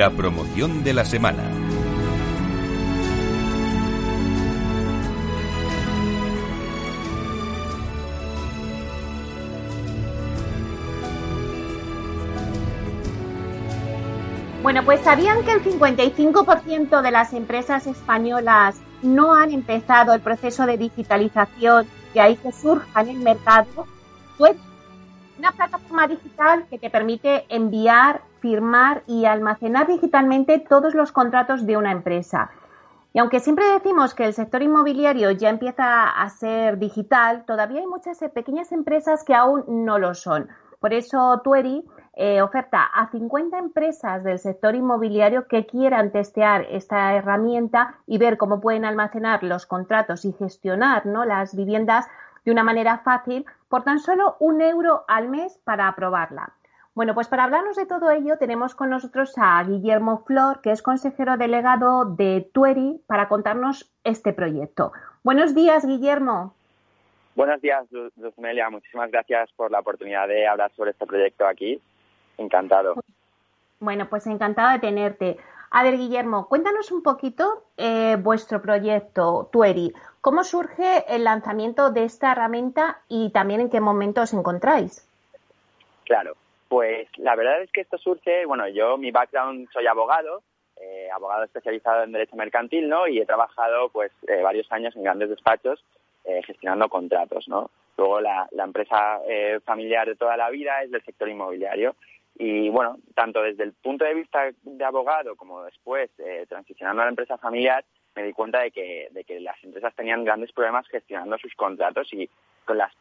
La 0.00 0.08
promoción 0.08 0.82
de 0.82 0.94
la 0.94 1.04
semana. 1.04 1.42
Bueno, 14.62 14.82
pues 14.86 15.02
¿sabían 15.02 15.44
que 15.44 15.52
el 15.52 15.62
55% 15.62 17.02
de 17.02 17.10
las 17.10 17.34
empresas 17.34 17.86
españolas 17.86 18.76
no 19.02 19.34
han 19.34 19.52
empezado 19.52 20.14
el 20.14 20.22
proceso 20.22 20.64
de 20.64 20.78
digitalización 20.78 21.86
y 22.14 22.20
ahí 22.20 22.36
que 22.36 22.52
surja 22.52 23.02
en 23.02 23.08
el 23.10 23.18
mercado? 23.18 23.86
Pues 24.38 24.56
una 25.40 25.52
plataforma 25.52 26.06
digital 26.06 26.66
que 26.68 26.78
te 26.78 26.90
permite 26.90 27.46
enviar, 27.48 28.20
firmar 28.40 29.02
y 29.06 29.24
almacenar 29.24 29.86
digitalmente 29.86 30.58
todos 30.58 30.94
los 30.94 31.12
contratos 31.12 31.64
de 31.64 31.78
una 31.78 31.92
empresa. 31.92 32.50
Y 33.14 33.20
aunque 33.20 33.40
siempre 33.40 33.64
decimos 33.72 34.14
que 34.14 34.26
el 34.26 34.34
sector 34.34 34.62
inmobiliario 34.62 35.30
ya 35.30 35.48
empieza 35.48 36.10
a 36.10 36.28
ser 36.28 36.78
digital, 36.78 37.44
todavía 37.46 37.80
hay 37.80 37.86
muchas 37.86 38.18
pequeñas 38.34 38.70
empresas 38.70 39.24
que 39.24 39.34
aún 39.34 39.64
no 39.66 39.98
lo 39.98 40.14
son. 40.14 40.48
Por 40.78 40.92
eso 40.92 41.40
Tueri 41.42 41.84
eh, 42.14 42.42
oferta 42.42 42.84
a 42.84 43.10
50 43.10 43.58
empresas 43.58 44.22
del 44.22 44.38
sector 44.38 44.74
inmobiliario 44.74 45.46
que 45.46 45.64
quieran 45.64 46.12
testear 46.12 46.66
esta 46.70 47.14
herramienta 47.14 47.94
y 48.06 48.18
ver 48.18 48.36
cómo 48.36 48.60
pueden 48.60 48.84
almacenar 48.84 49.42
los 49.42 49.64
contratos 49.64 50.26
y 50.26 50.32
gestionar 50.32 51.06
¿no? 51.06 51.24
las 51.24 51.56
viviendas 51.56 52.06
de 52.44 52.52
una 52.52 52.64
manera 52.64 52.98
fácil 52.98 53.44
por 53.68 53.84
tan 53.84 53.98
solo 53.98 54.36
un 54.40 54.60
euro 54.60 55.04
al 55.08 55.28
mes 55.28 55.58
para 55.64 55.88
aprobarla. 55.88 56.52
Bueno, 56.94 57.14
pues 57.14 57.28
para 57.28 57.44
hablarnos 57.44 57.76
de 57.76 57.86
todo 57.86 58.10
ello 58.10 58.36
tenemos 58.36 58.74
con 58.74 58.90
nosotros 58.90 59.32
a 59.36 59.62
Guillermo 59.62 60.24
Flor, 60.26 60.60
que 60.60 60.72
es 60.72 60.82
consejero 60.82 61.36
delegado 61.36 62.04
de 62.04 62.50
Tueri, 62.52 63.00
para 63.06 63.28
contarnos 63.28 63.90
este 64.02 64.32
proyecto. 64.32 64.92
Buenos 65.22 65.54
días, 65.54 65.86
Guillermo. 65.86 66.54
Buenos 67.36 67.60
días, 67.62 67.86
Luzmelia. 68.16 68.68
Muchísimas 68.70 69.10
gracias 69.10 69.52
por 69.52 69.70
la 69.70 69.80
oportunidad 69.80 70.26
de 70.26 70.46
hablar 70.46 70.72
sobre 70.72 70.90
este 70.90 71.06
proyecto 71.06 71.46
aquí. 71.46 71.80
Encantado. 72.36 72.96
Bueno, 73.78 74.08
pues 74.10 74.26
encantado 74.26 74.72
de 74.72 74.78
tenerte. 74.80 75.38
A 75.72 75.84
ver, 75.84 75.96
Guillermo, 75.96 76.48
cuéntanos 76.48 76.90
un 76.90 77.00
poquito 77.00 77.62
eh, 77.76 78.16
vuestro 78.18 78.60
proyecto, 78.60 79.48
Tueri. 79.52 79.92
¿Cómo 80.20 80.42
surge 80.42 81.04
el 81.08 81.22
lanzamiento 81.22 81.90
de 81.90 82.02
esta 82.02 82.32
herramienta 82.32 82.98
y 83.08 83.30
también 83.30 83.60
en 83.60 83.70
qué 83.70 83.80
momento 83.80 84.22
os 84.22 84.34
encontráis? 84.34 85.08
Claro, 86.04 86.34
pues 86.68 87.08
la 87.18 87.36
verdad 87.36 87.62
es 87.62 87.70
que 87.70 87.82
esto 87.82 87.98
surge, 87.98 88.46
bueno, 88.46 88.66
yo 88.68 88.98
mi 88.98 89.12
background 89.12 89.68
soy 89.72 89.86
abogado, 89.86 90.42
eh, 90.80 91.08
abogado 91.14 91.44
especializado 91.44 92.02
en 92.02 92.12
derecho 92.12 92.34
mercantil, 92.34 92.88
¿no? 92.88 93.06
Y 93.06 93.20
he 93.20 93.26
trabajado 93.26 93.90
pues 93.90 94.10
eh, 94.26 94.42
varios 94.42 94.70
años 94.72 94.96
en 94.96 95.04
grandes 95.04 95.30
despachos 95.30 95.84
gestionando 96.46 96.88
contratos, 96.88 97.48
¿no? 97.48 97.70
Luego 97.96 98.20
la 98.20 98.46
empresa 98.52 99.20
familiar 99.64 100.06
de 100.06 100.14
toda 100.14 100.36
la 100.36 100.48
vida 100.50 100.82
es 100.82 100.90
del 100.90 101.02
sector 101.02 101.28
inmobiliario 101.28 101.96
y 102.42 102.70
bueno, 102.70 102.96
tanto 103.14 103.42
desde 103.42 103.64
el 103.64 103.74
punto 103.74 104.06
de 104.06 104.14
vista 104.14 104.50
de 104.62 104.84
abogado 104.84 105.36
como 105.36 105.62
después, 105.62 106.10
eh, 106.16 106.46
transicionando 106.48 107.02
a 107.02 107.04
la 107.04 107.10
empresa 107.10 107.36
familiar, 107.36 107.84
me 108.16 108.22
di 108.22 108.32
cuenta 108.32 108.60
de 108.60 108.70
que, 108.70 109.08
de 109.10 109.24
que 109.24 109.40
las 109.40 109.62
empresas 109.62 109.94
tenían 109.94 110.24
grandes 110.24 110.50
problemas 110.52 110.88
gestionando 110.88 111.36
sus 111.36 111.54
contratos 111.54 112.10
y 112.14 112.30
con 112.64 112.78
las 112.78 112.92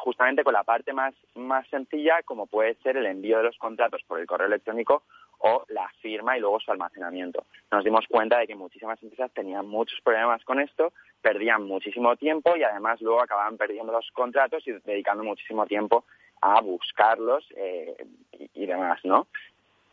justamente 0.00 0.42
con 0.42 0.54
la 0.54 0.64
parte 0.64 0.94
más, 0.94 1.14
más 1.34 1.68
sencilla, 1.68 2.22
como 2.24 2.46
puede 2.46 2.76
ser 2.76 2.96
el 2.96 3.04
envío 3.04 3.36
de 3.36 3.44
los 3.44 3.58
contratos 3.58 4.02
por 4.06 4.18
el 4.18 4.26
correo 4.26 4.46
electrónico 4.46 5.02
o 5.40 5.64
la 5.68 5.88
firma 6.00 6.38
y 6.38 6.40
luego 6.40 6.58
su 6.58 6.72
almacenamiento. 6.72 7.44
Nos 7.70 7.84
dimos 7.84 8.06
cuenta 8.08 8.38
de 8.38 8.46
que 8.46 8.56
muchísimas 8.56 9.00
empresas 9.02 9.30
tenían 9.32 9.68
muchos 9.68 10.00
problemas 10.00 10.42
con 10.44 10.60
esto, 10.60 10.94
perdían 11.20 11.62
muchísimo 11.62 12.16
tiempo 12.16 12.56
y 12.56 12.62
además 12.62 13.02
luego 13.02 13.22
acababan 13.22 13.58
perdiendo 13.58 13.92
los 13.92 14.10
contratos 14.12 14.66
y 14.66 14.72
dedicando 14.72 15.22
muchísimo 15.22 15.66
tiempo 15.66 16.04
a 16.40 16.60
buscarlos 16.60 17.46
eh, 17.56 17.96
y, 18.54 18.66
demás, 18.66 19.00
¿no? 19.04 19.26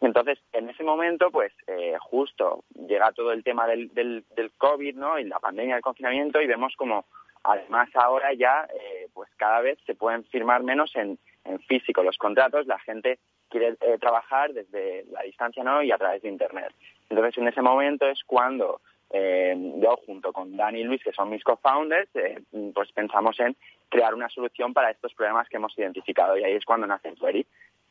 Entonces, 0.02 0.40
en 0.54 0.70
ese 0.70 0.84
momento, 0.84 1.32
pues 1.32 1.54
eh, 1.68 1.96
justo 2.00 2.64
llega 2.88 3.12
todo 3.14 3.32
el 3.32 3.44
tema 3.44 3.66
del, 3.66 3.94
del, 3.94 4.24
del, 4.36 4.52
COVID, 4.52 4.96
¿no? 4.96 5.18
Y 5.18 5.24
la 5.24 5.40
pandemia, 5.40 5.78
el 5.78 5.82
confinamiento, 5.82 6.42
y 6.42 6.48
vemos 6.48 6.76
como 6.76 7.06
además 7.44 7.90
ahora 7.96 8.34
ya, 8.34 8.68
eh, 8.74 9.08
pues 9.14 9.30
cada 9.38 9.62
vez 9.62 9.80
se 9.86 9.96
pueden 9.96 10.24
firmar 10.26 10.64
menos 10.64 10.96
en, 10.96 11.18
en 11.46 11.60
físico 11.62 12.04
los 12.04 12.18
contratos, 12.18 12.66
la 12.66 12.80
gente 12.80 13.20
quiere 13.50 13.76
trabajar 14.00 14.52
desde 14.54 15.06
la 15.12 15.22
distancia, 15.22 15.64
¿no? 15.64 15.82
Y 15.82 15.92
a 15.92 15.98
través 15.98 16.22
de 16.24 16.30
Internet. 16.30 16.74
Entonces, 17.10 17.38
en 17.38 17.48
ese 17.48 17.62
momento 17.62 18.08
es 18.08 18.24
cuando 18.26 18.82
eh, 19.12 19.56
yo 19.78 19.98
junto 20.06 20.34
con 20.34 20.56
Dani 20.56 20.82
y 20.82 20.84
Luis, 20.84 21.04
que 21.04 21.14
son 21.14 21.30
mis 21.30 21.44
co-founders, 21.44 22.10
eh, 22.16 22.42
pues 22.74 22.92
pensamos 22.92 23.40
en 23.40 23.56
crear 23.90 24.14
una 24.14 24.30
solución 24.30 24.74
para 24.74 24.92
estos 24.92 25.14
problemas 25.14 25.48
que 25.48 25.58
hemos 25.58 25.78
identificado 25.78 26.38
y 26.38 26.44
ahí 26.44 26.54
es 26.54 26.66
cuando 26.66 26.88
nace 26.88 27.12
Tueri. 27.14 27.46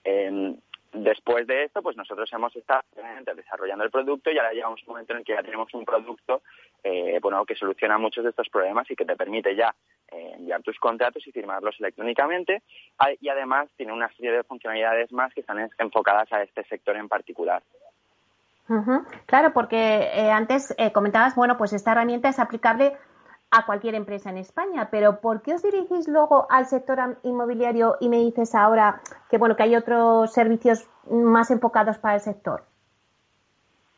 Eh, 0.04 0.54
después 0.92 1.46
de 1.46 1.64
esto, 1.64 1.82
pues 1.82 1.96
nosotros 1.96 2.30
hemos 2.32 2.54
estado 2.54 2.82
desarrollando 3.34 3.84
el 3.84 3.90
producto 3.90 4.30
y 4.30 4.38
ahora 4.38 4.52
llegamos 4.52 4.80
un 4.82 4.92
momento 4.92 5.12
en 5.12 5.20
el 5.20 5.24
que 5.24 5.32
ya 5.32 5.42
tenemos 5.42 5.72
un 5.74 5.84
producto 5.84 6.42
eh, 6.82 7.18
bueno, 7.22 7.44
que 7.46 7.56
soluciona 7.56 7.96
muchos 7.96 8.22
de 8.24 8.30
estos 8.30 8.48
problemas 8.48 8.90
y 8.90 8.96
que 8.96 9.04
te 9.04 9.16
permite 9.16 9.56
ya 9.56 9.74
enviar 10.12 10.62
tus 10.62 10.78
contratos 10.78 11.26
y 11.26 11.32
firmarlos 11.32 11.74
electrónicamente 11.80 12.62
ah, 12.98 13.10
y 13.20 13.28
además 13.28 13.68
tiene 13.76 13.92
una 13.92 14.12
serie 14.12 14.30
de 14.30 14.44
funcionalidades 14.44 15.10
más 15.10 15.34
que 15.34 15.40
están 15.40 15.68
enfocadas 15.78 16.32
a 16.32 16.42
este 16.42 16.62
sector 16.64 16.96
en 16.96 17.08
particular. 17.08 17.62
Claro, 19.26 19.52
porque 19.52 19.76
eh, 19.76 20.30
antes 20.30 20.74
eh, 20.78 20.90
comentabas, 20.92 21.34
bueno, 21.34 21.58
pues 21.58 21.72
esta 21.72 21.92
herramienta 21.92 22.28
es 22.28 22.38
aplicable 22.38 22.96
a 23.50 23.66
cualquier 23.66 23.94
empresa 23.94 24.30
en 24.30 24.38
España, 24.38 24.88
pero 24.90 25.20
¿por 25.20 25.42
qué 25.42 25.54
os 25.54 25.62
dirigís 25.62 26.08
luego 26.08 26.46
al 26.50 26.66
sector 26.66 27.18
inmobiliario 27.22 27.96
y 28.00 28.08
me 28.08 28.18
dices 28.18 28.54
ahora 28.54 29.00
que 29.30 29.38
bueno 29.38 29.54
que 29.54 29.62
hay 29.62 29.76
otros 29.76 30.32
servicios 30.32 30.88
más 31.08 31.50
enfocados 31.50 31.98
para 31.98 32.14
el 32.14 32.20
sector? 32.20 32.64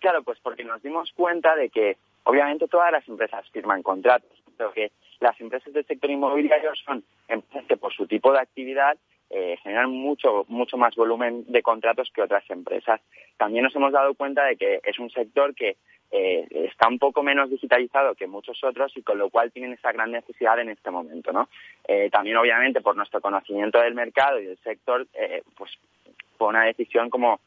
Claro, 0.00 0.22
pues 0.24 0.38
porque 0.40 0.64
nos 0.64 0.82
dimos 0.82 1.10
cuenta 1.12 1.54
de 1.56 1.70
que 1.70 1.96
obviamente 2.24 2.68
todas 2.68 2.92
las 2.92 3.08
empresas 3.08 3.48
firman 3.50 3.82
contratos, 3.82 4.30
pero 4.58 4.72
que 4.72 4.92
las 5.20 5.40
empresas 5.40 5.72
del 5.72 5.86
sector 5.86 6.10
inmobiliario 6.10 6.74
son 6.84 7.02
empresas 7.28 7.66
que 7.66 7.76
por 7.76 7.92
su 7.94 8.06
tipo 8.06 8.32
de 8.32 8.40
actividad 8.40 8.98
eh, 9.30 9.56
generan 9.62 9.90
mucho, 9.90 10.44
mucho 10.48 10.76
más 10.76 10.94
volumen 10.94 11.44
de 11.48 11.62
contratos 11.62 12.10
que 12.14 12.22
otras 12.22 12.48
empresas. 12.48 13.00
También 13.36 13.64
nos 13.64 13.74
hemos 13.74 13.92
dado 13.92 14.14
cuenta 14.14 14.44
de 14.44 14.56
que 14.56 14.80
es 14.84 14.98
un 14.98 15.10
sector 15.10 15.54
que 15.54 15.76
eh, 16.12 16.46
está 16.50 16.86
un 16.86 17.00
poco 17.00 17.24
menos 17.24 17.50
digitalizado 17.50 18.14
que 18.14 18.28
muchos 18.28 18.62
otros 18.62 18.96
y 18.96 19.02
con 19.02 19.18
lo 19.18 19.28
cual 19.28 19.50
tienen 19.50 19.72
esa 19.72 19.90
gran 19.90 20.12
necesidad 20.12 20.60
en 20.60 20.68
este 20.68 20.92
momento, 20.92 21.32
¿no? 21.32 21.48
Eh, 21.88 22.08
también, 22.10 22.36
obviamente, 22.36 22.80
por 22.80 22.96
nuestro 22.96 23.20
conocimiento 23.20 23.80
del 23.80 23.94
mercado 23.94 24.38
y 24.38 24.46
del 24.46 24.58
sector, 24.58 25.06
pues 25.56 25.72
fue 26.38 26.48
una 26.48 26.64
decisión 26.64 27.10
como 27.10 27.40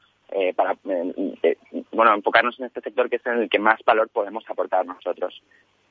para 0.55 0.75
bueno 0.83 2.13
enfocarnos 2.13 2.59
en 2.59 2.67
este 2.67 2.81
sector 2.81 3.09
que 3.09 3.15
es 3.15 3.25
en 3.25 3.39
el 3.39 3.49
que 3.49 3.57
más 3.57 3.79
valor 3.85 4.09
podemos 4.09 4.43
aportar 4.49 4.85
nosotros. 4.85 5.41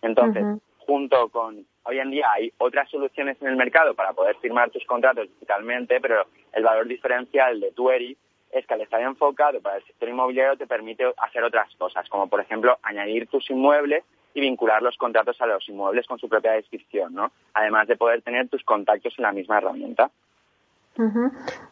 Entonces, 0.02 0.44
junto 0.88 1.28
con 1.28 1.66
hoy 1.82 1.98
en 1.98 2.10
día 2.10 2.32
hay 2.32 2.50
otras 2.56 2.88
soluciones 2.88 3.36
en 3.42 3.48
el 3.48 3.56
mercado 3.56 3.94
para 3.94 4.14
poder 4.14 4.36
firmar 4.36 4.70
tus 4.70 4.86
contratos 4.86 5.28
digitalmente, 5.28 6.00
pero 6.00 6.24
el 6.54 6.64
valor 6.64 6.86
diferencial 6.86 7.60
de 7.60 7.72
Tueri 7.72 8.16
es 8.50 8.66
que 8.66 8.72
al 8.72 8.80
estar 8.80 9.02
enfocado 9.02 9.60
para 9.60 9.76
el 9.76 9.84
sector 9.84 10.08
inmobiliario 10.08 10.56
te 10.56 10.66
permite 10.66 11.04
hacer 11.18 11.44
otras 11.44 11.68
cosas, 11.76 12.08
como 12.08 12.26
por 12.26 12.40
ejemplo 12.40 12.78
añadir 12.82 13.26
tus 13.26 13.50
inmuebles 13.50 14.02
y 14.32 14.40
vincular 14.40 14.80
los 14.80 14.96
contratos 14.96 15.38
a 15.42 15.46
los 15.46 15.68
inmuebles 15.68 16.06
con 16.06 16.18
su 16.18 16.26
propia 16.26 16.52
descripción, 16.52 17.12
¿no? 17.12 17.32
Además 17.52 17.86
de 17.86 17.96
poder 17.96 18.22
tener 18.22 18.48
tus 18.48 18.64
contactos 18.64 19.12
en 19.18 19.24
la 19.24 19.32
misma 19.32 19.58
herramienta. 19.58 20.10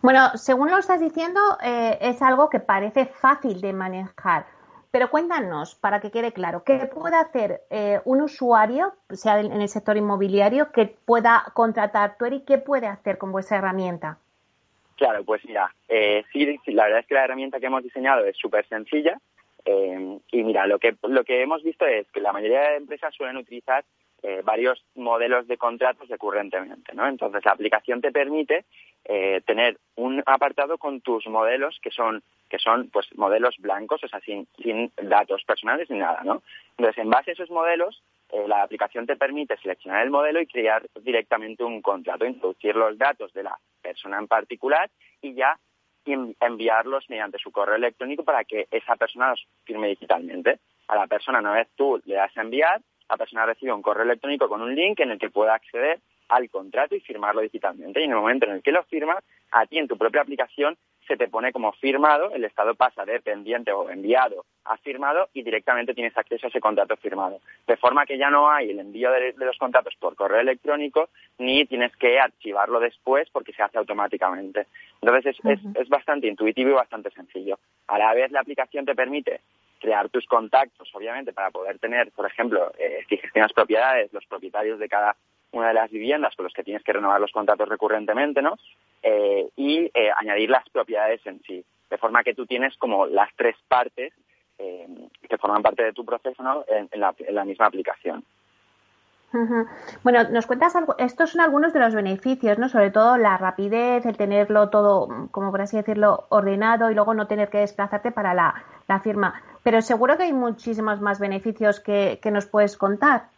Bueno, 0.03 0.29
según 0.35 0.71
lo 0.71 0.77
estás 0.77 1.01
diciendo, 1.01 1.41
eh, 1.65 1.97
es 2.03 2.21
algo 2.21 2.51
que 2.51 2.61
parece 2.61 3.07
fácil 3.07 3.63
de 3.63 3.73
manejar. 3.73 4.45
Pero 4.91 5.11
cuéntanos, 5.11 5.75
para 5.75 6.01
que 6.01 6.11
quede 6.11 6.33
claro, 6.33 6.63
¿qué 6.65 6.79
puede 6.87 7.17
hacer 7.17 7.61
eh, 7.71 8.01
un 8.05 8.23
usuario, 8.23 8.93
sea 9.11 9.41
en 9.41 9.61
el 9.61 9.69
sector 9.69 9.97
inmobiliario, 9.97 10.73
que 10.73 10.87
pueda 10.87 11.45
contratar 11.55 12.17
Tueri? 12.17 12.45
¿Qué 12.47 12.59
puede 12.59 12.87
hacer 12.87 13.19
con 13.19 13.33
vuestra 13.33 13.59
herramienta? 13.59 14.19
Claro, 14.97 15.25
pues 15.25 15.45
mira, 15.45 15.75
eh, 15.89 16.25
sí, 16.33 16.59
la 16.67 16.85
verdad 16.85 17.01
es 17.01 17.07
que 17.07 17.15
la 17.15 17.25
herramienta 17.25 17.61
que 17.61 17.67
hemos 17.67 17.83
diseñado 17.83 18.25
es 18.25 18.37
súper 18.37 18.67
sencilla. 18.69 19.19
Eh, 19.65 20.19
y 20.31 20.43
mira, 20.45 20.67
lo 20.67 20.79
que, 20.79 20.97
lo 21.03 21.25
que 21.25 21.43
hemos 21.43 21.63
visto 21.63 21.85
es 21.85 22.07
que 22.13 22.21
la 22.21 22.33
mayoría 22.33 22.61
de 22.61 22.77
empresas 22.77 23.15
suelen 23.15 23.37
utilizar 23.37 23.85
eh, 24.23 24.43
varios 24.45 24.85
modelos 24.95 25.47
de 25.47 25.57
contratos 25.57 26.09
recurrentemente, 26.09 26.95
¿no? 26.95 27.07
Entonces 27.07 27.45
la 27.45 27.53
aplicación 27.53 28.01
te 28.01 28.13
permite 28.13 28.65
eh, 29.05 29.41
tener 29.47 29.79
un 29.95 30.23
apartado 30.27 30.79
con 30.79 31.01
tus 31.01 31.27
modelos 31.27 31.79
que 31.83 31.91
son 31.91 32.23
que 32.49 32.59
son 32.59 32.89
pues 32.91 33.07
modelos 33.17 33.57
blancos, 33.59 34.03
o 34.05 34.09
sea, 34.09 34.21
sin, 34.21 34.47
sin 34.63 34.93
datos 35.03 35.43
personales 35.45 35.91
ni 35.91 35.99
nada, 35.99 36.23
¿no? 36.25 36.43
Entonces, 36.77 37.03
en 37.03 37.11
base 37.11 37.31
a 37.31 37.35
esos 37.35 37.51
modelos, 37.51 38.03
eh, 38.31 38.47
la 38.47 38.63
aplicación 38.63 39.07
te 39.07 39.17
permite 39.17 39.57
seleccionar 39.59 40.03
el 40.05 40.11
modelo 40.11 40.41
y 40.41 40.47
crear 40.47 40.87
directamente 41.01 41.65
un 41.65 41.83
contrato, 41.83 42.25
introducir 42.25 42.75
los 42.77 42.97
datos 42.99 43.33
de 43.33 43.45
la 43.45 43.59
persona 43.83 44.19
en 44.19 44.29
particular 44.29 44.91
y 45.23 45.35
ya 45.35 45.59
enviarlos 46.05 47.11
mediante 47.11 47.39
su 47.39 47.51
correo 47.51 47.75
electrónico 47.75 48.23
para 48.23 48.45
que 48.45 48.69
esa 48.71 48.95
persona 48.97 49.31
los 49.31 49.47
firme 49.65 49.89
digitalmente. 49.89 50.61
A 50.89 50.95
la 50.95 51.09
persona, 51.09 51.41
una 51.41 51.53
vez 51.53 51.69
tú 51.75 52.01
le 52.05 52.15
das 52.15 52.37
a 52.37 52.43
enviar, 52.43 52.81
la 53.09 53.17
persona 53.17 53.47
recibe 53.47 53.73
un 53.73 53.83
correo 53.83 54.05
electrónico 54.05 54.49
con 54.49 54.63
un 54.63 54.75
link 54.75 55.01
en 55.01 55.11
el 55.13 55.19
que 55.19 55.31
pueda 55.31 55.55
acceder 55.55 56.01
al 56.29 56.51
contrato 56.51 56.95
y 56.95 57.01
firmarlo 57.01 57.41
digitalmente. 57.41 58.01
Y 58.01 58.05
en 58.05 58.11
el 58.11 58.17
momento 58.17 58.47
en 58.47 58.53
el 58.53 58.63
que 58.63 58.73
lo 58.73 58.83
firma, 58.85 59.19
a 59.53 59.67
ti 59.67 59.79
en 59.79 59.89
tu 59.89 59.97
propia 59.97 60.23
aplicación 60.23 60.77
se 61.07 61.17
te 61.17 61.29
pone 61.29 61.53
como 61.53 61.73
firmado, 61.73 62.31
el 62.33 62.45
estado 62.45 62.75
pasa 62.75 63.05
de 63.05 63.21
pendiente 63.21 63.73
o 63.73 63.89
enviado 63.91 64.45
a 64.65 64.77
firmado 64.79 65.29
y 65.33 65.43
directamente 65.43 65.95
tienes 65.95 66.17
acceso 66.17 66.47
a 66.47 66.49
ese 66.49 66.61
contrato 66.61 66.97
firmado. 66.97 67.41
De 67.67 67.77
forma 67.77 68.07
que 68.07 68.19
ya 68.19 68.31
no 68.31 68.51
hay 68.51 68.71
el 68.71 68.81
envío 68.81 69.11
de, 69.13 69.35
los 69.37 69.57
contratos 69.59 69.95
por 70.01 70.17
correo 70.17 70.41
electrónico 70.41 71.09
ni 71.39 71.65
tienes 71.67 71.95
que 71.97 72.19
archivarlo 72.19 72.81
después 72.81 73.29
porque 73.31 73.53
se 73.53 73.63
hace 73.63 73.79
automáticamente. 73.79 74.67
Entonces 75.01 75.37
es, 75.45 75.61
es, 75.75 75.89
bastante 75.89 76.27
intuitivo 76.27 76.71
y 76.71 76.75
bastante 76.75 77.11
sencillo. 77.11 77.59
A 77.87 77.99
la 77.99 78.13
vez 78.13 78.33
la 78.33 78.41
aplicación 78.41 78.85
te 78.85 78.95
permite 78.95 79.41
crear 79.81 80.09
tus 80.09 80.27
contactos, 80.27 80.89
obviamente, 80.95 81.33
para 81.33 81.51
poder 81.51 81.79
tener, 81.79 82.11
por 82.13 82.27
ejemplo, 82.27 82.73
eh, 82.79 83.05
si 83.09 83.19
gestionas 83.19 83.53
propiedades, 83.53 84.13
los 84.13 84.25
propietarios 84.27 84.79
de 84.79 84.89
cada 84.89 85.17
una 85.57 85.69
de 85.69 85.75
las 85.75 85.91
viviendas 85.91 86.35
con 86.37 86.45
los 86.45 86.53
que 86.53 86.65
tienes 86.65 86.83
que 86.83 86.93
renovar 86.93 87.21
los 87.21 87.33
contratos 87.33 87.69
recurrentemente, 87.69 88.43
¿no? 88.43 88.57
Eh, 89.03 89.49
y 89.57 89.91
eh, 89.95 90.11
añadir 90.17 90.51
las 90.51 90.69
propiedades 90.71 91.25
en 91.27 91.41
sí, 91.43 91.65
de 91.91 91.99
forma 91.99 92.25
que 92.25 92.35
tú 92.35 92.47
tienes 92.47 92.77
como 92.77 93.07
las 93.07 93.31
tres 93.37 93.57
partes 93.69 94.13
eh, 94.59 94.87
que 95.29 95.39
forman 95.39 95.63
parte 95.63 95.85
de 95.85 95.93
tu 95.93 96.05
proceso 96.05 96.43
¿no? 96.43 96.65
en, 96.69 96.89
la, 97.01 97.45
misma 97.45 97.67
aplicación. 97.67 98.25
Bueno, 100.03 100.25
nos 100.31 100.47
cuentas 100.47 100.75
algo, 100.77 100.97
estos 100.99 101.31
son 101.31 101.43
algunos 101.43 101.75
de 101.75 101.81
los 101.81 101.95
beneficios, 101.95 102.59
¿no? 102.59 102.71
Sobre 102.71 102.91
todo 102.91 103.19
la 103.19 103.37
rapidez, 103.37 104.07
el 104.07 104.17
tenerlo 104.17 104.71
todo, 104.71 105.29
como 105.31 105.51
por 105.51 105.61
así 105.61 105.77
decirlo, 105.77 106.25
ordenado 106.31 106.91
y 106.91 106.95
luego 106.95 107.13
no 107.13 107.27
tener 107.27 107.51
que 107.51 107.59
desplazarte 107.59 108.13
para 108.13 108.33
la, 108.33 108.55
firma. 109.03 109.43
Pero 109.63 109.83
seguro 109.83 110.17
que 110.17 110.23
hay 110.23 110.33
muchísimos 110.33 111.03
más 111.03 111.21
beneficios 111.21 111.81
que 111.81 112.31
nos 112.33 112.47
puedes 112.47 112.79
contar. 112.79 113.29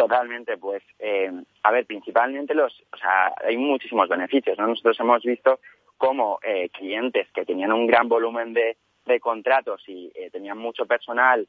Totalmente, 0.00 0.56
pues, 0.56 0.82
eh, 0.98 1.30
a 1.62 1.70
ver, 1.70 1.84
principalmente 1.84 2.54
los, 2.54 2.72
o 2.90 2.96
sea, 2.96 3.34
hay 3.46 3.58
muchísimos 3.58 4.08
beneficios, 4.08 4.56
¿no? 4.56 4.66
Nosotros 4.66 4.98
hemos 4.98 5.22
visto 5.22 5.60
cómo 5.98 6.38
eh, 6.42 6.70
clientes 6.70 7.28
que 7.34 7.44
tenían 7.44 7.70
un 7.70 7.86
gran 7.86 8.08
volumen 8.08 8.54
de, 8.54 8.78
de 9.04 9.20
contratos 9.20 9.82
y 9.86 10.10
eh, 10.14 10.30
tenían 10.30 10.56
mucho 10.56 10.86
personal 10.86 11.46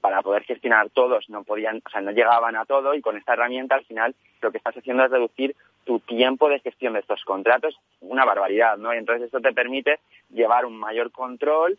para 0.00 0.22
poder 0.22 0.44
gestionar 0.44 0.90
todos, 0.90 1.28
no 1.28 1.42
podían, 1.42 1.82
o 1.84 1.90
sea, 1.90 2.00
no 2.00 2.12
llegaban 2.12 2.54
a 2.54 2.64
todo 2.64 2.94
y 2.94 3.00
con 3.00 3.16
esta 3.16 3.32
herramienta 3.32 3.74
al 3.74 3.84
final 3.84 4.14
lo 4.40 4.52
que 4.52 4.58
estás 4.58 4.76
haciendo 4.76 5.04
es 5.04 5.10
reducir 5.10 5.56
tu 5.84 5.98
tiempo 5.98 6.48
de 6.48 6.60
gestión 6.60 6.92
de 6.92 7.00
estos 7.00 7.24
contratos, 7.24 7.76
una 8.00 8.24
barbaridad, 8.24 8.76
¿no? 8.76 8.94
Y 8.94 8.98
entonces 8.98 9.26
esto 9.26 9.40
te 9.40 9.52
permite 9.52 9.98
llevar 10.30 10.66
un 10.66 10.78
mayor 10.78 11.10
control, 11.10 11.78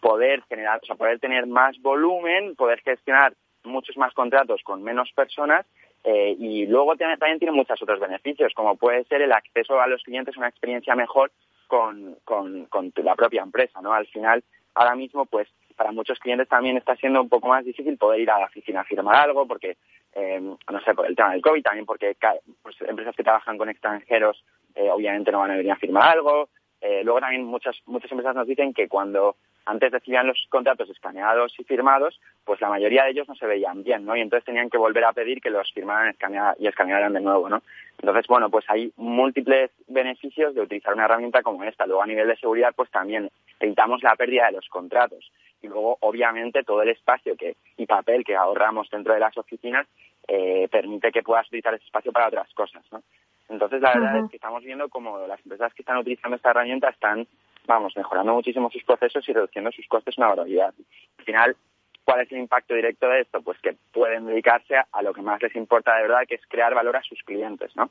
poder 0.00 0.42
generar, 0.48 0.80
o 0.82 0.86
sea, 0.86 0.96
poder 0.96 1.20
tener 1.20 1.46
más 1.46 1.80
volumen, 1.80 2.56
poder 2.56 2.80
gestionar 2.80 3.34
muchos 3.64 3.96
más 3.96 4.12
contratos 4.14 4.62
con 4.62 4.82
menos 4.82 5.10
personas 5.12 5.66
eh, 6.04 6.34
y 6.38 6.66
luego 6.66 6.96
también 6.96 7.38
tiene 7.38 7.52
muchos 7.52 7.80
otros 7.82 8.00
beneficios, 8.00 8.54
como 8.54 8.76
puede 8.76 9.04
ser 9.04 9.20
el 9.22 9.32
acceso 9.32 9.80
a 9.80 9.86
los 9.86 10.02
clientes 10.02 10.36
una 10.36 10.48
experiencia 10.48 10.94
mejor 10.94 11.30
con, 11.66 12.16
con, 12.24 12.68
la 12.96 13.14
propia 13.14 13.42
empresa, 13.42 13.80
¿no? 13.80 13.92
Al 13.92 14.06
final, 14.06 14.42
ahora 14.74 14.94
mismo, 14.94 15.26
pues, 15.26 15.48
para 15.76 15.92
muchos 15.92 16.18
clientes 16.18 16.48
también 16.48 16.76
está 16.76 16.96
siendo 16.96 17.20
un 17.20 17.28
poco 17.28 17.48
más 17.48 17.64
difícil 17.64 17.96
poder 17.96 18.20
ir 18.20 18.30
a 18.30 18.38
la 18.38 18.46
oficina 18.46 18.80
a 18.80 18.84
firmar 18.84 19.16
algo, 19.16 19.46
porque, 19.46 19.76
eh, 20.14 20.40
no 20.40 20.80
sé, 20.80 20.94
por 20.94 21.06
el 21.06 21.14
tema 21.14 21.32
del 21.32 21.42
COVID, 21.42 21.62
también 21.62 21.86
porque 21.86 22.16
pues, 22.62 22.76
empresas 22.80 23.14
que 23.14 23.22
trabajan 23.22 23.56
con 23.56 23.68
extranjeros 23.68 24.42
eh, 24.74 24.90
obviamente 24.90 25.30
no 25.30 25.40
van 25.40 25.52
a 25.52 25.56
venir 25.56 25.72
a 25.72 25.76
firmar 25.76 26.16
algo. 26.16 26.48
luego 26.80 27.20
también 27.20 27.44
muchas, 27.44 27.76
muchas 27.86 28.10
empresas 28.10 28.34
nos 28.34 28.46
dicen 28.46 28.72
que 28.72 28.88
cuando 28.88 29.36
antes 29.66 29.92
recibían 29.92 30.26
los 30.26 30.46
contratos 30.48 30.88
escaneados 30.90 31.54
y 31.58 31.64
firmados, 31.64 32.20
pues 32.44 32.60
la 32.60 32.68
mayoría 32.68 33.04
de 33.04 33.10
ellos 33.10 33.28
no 33.28 33.34
se 33.34 33.46
veían 33.46 33.82
bien, 33.82 34.04
¿no? 34.04 34.16
Y 34.16 34.20
entonces 34.20 34.44
tenían 34.44 34.70
que 34.70 34.78
volver 34.78 35.04
a 35.04 35.12
pedir 35.12 35.40
que 35.40 35.50
los 35.50 35.70
firmaran 35.72 36.16
y 36.58 36.66
escanearan 36.66 37.12
de 37.12 37.20
nuevo, 37.20 37.48
¿no? 37.48 37.62
Entonces, 38.00 38.26
bueno, 38.26 38.50
pues 38.50 38.64
hay 38.68 38.92
múltiples 38.96 39.70
beneficios 39.86 40.54
de 40.54 40.62
utilizar 40.62 40.94
una 40.94 41.04
herramienta 41.04 41.42
como 41.42 41.64
esta. 41.64 41.86
Luego, 41.86 42.02
a 42.02 42.06
nivel 42.06 42.28
de 42.28 42.36
seguridad, 42.36 42.72
pues 42.74 42.90
también 42.90 43.30
evitamos 43.58 44.02
la 44.02 44.16
pérdida 44.16 44.46
de 44.46 44.52
los 44.52 44.68
contratos. 44.68 45.30
Y 45.62 45.68
luego, 45.68 45.98
obviamente, 46.00 46.62
todo 46.62 46.82
el 46.82 46.88
espacio 46.88 47.36
que, 47.36 47.56
y 47.76 47.86
papel 47.86 48.24
que 48.24 48.34
ahorramos 48.34 48.88
dentro 48.90 49.12
de 49.12 49.20
las 49.20 49.36
oficinas 49.36 49.86
eh, 50.26 50.68
permite 50.70 51.12
que 51.12 51.22
puedas 51.22 51.46
utilizar 51.48 51.74
ese 51.74 51.84
espacio 51.84 52.12
para 52.12 52.28
otras 52.28 52.52
cosas, 52.54 52.82
¿no? 52.90 53.02
Entonces, 53.50 53.82
la 53.82 53.92
verdad 53.92 54.24
es 54.24 54.30
que 54.30 54.36
estamos 54.36 54.62
viendo 54.62 54.88
como 54.88 55.26
las 55.26 55.40
empresas 55.40 55.74
que 55.74 55.82
están 55.82 55.98
utilizando 55.98 56.36
esta 56.36 56.50
herramienta 56.50 56.88
están 56.88 57.26
vamos, 57.66 57.96
mejorando 57.96 58.34
muchísimo 58.34 58.70
sus 58.70 58.84
procesos 58.84 59.28
y 59.28 59.32
reduciendo 59.32 59.70
sus 59.72 59.86
costes 59.86 60.18
una 60.18 60.28
barbaridad. 60.28 60.74
Al 61.18 61.24
final, 61.24 61.56
¿cuál 62.04 62.20
es 62.20 62.32
el 62.32 62.38
impacto 62.38 62.74
directo 62.74 63.08
de 63.08 63.20
esto? 63.20 63.40
Pues 63.42 63.58
que 63.60 63.76
pueden 63.92 64.26
dedicarse 64.26 64.76
a 64.90 65.02
lo 65.02 65.12
que 65.12 65.22
más 65.22 65.42
les 65.42 65.54
importa 65.56 65.94
de 65.96 66.02
verdad, 66.02 66.22
que 66.28 66.36
es 66.36 66.46
crear 66.48 66.74
valor 66.74 66.96
a 66.96 67.02
sus 67.02 67.22
clientes, 67.22 67.74
¿no? 67.76 67.90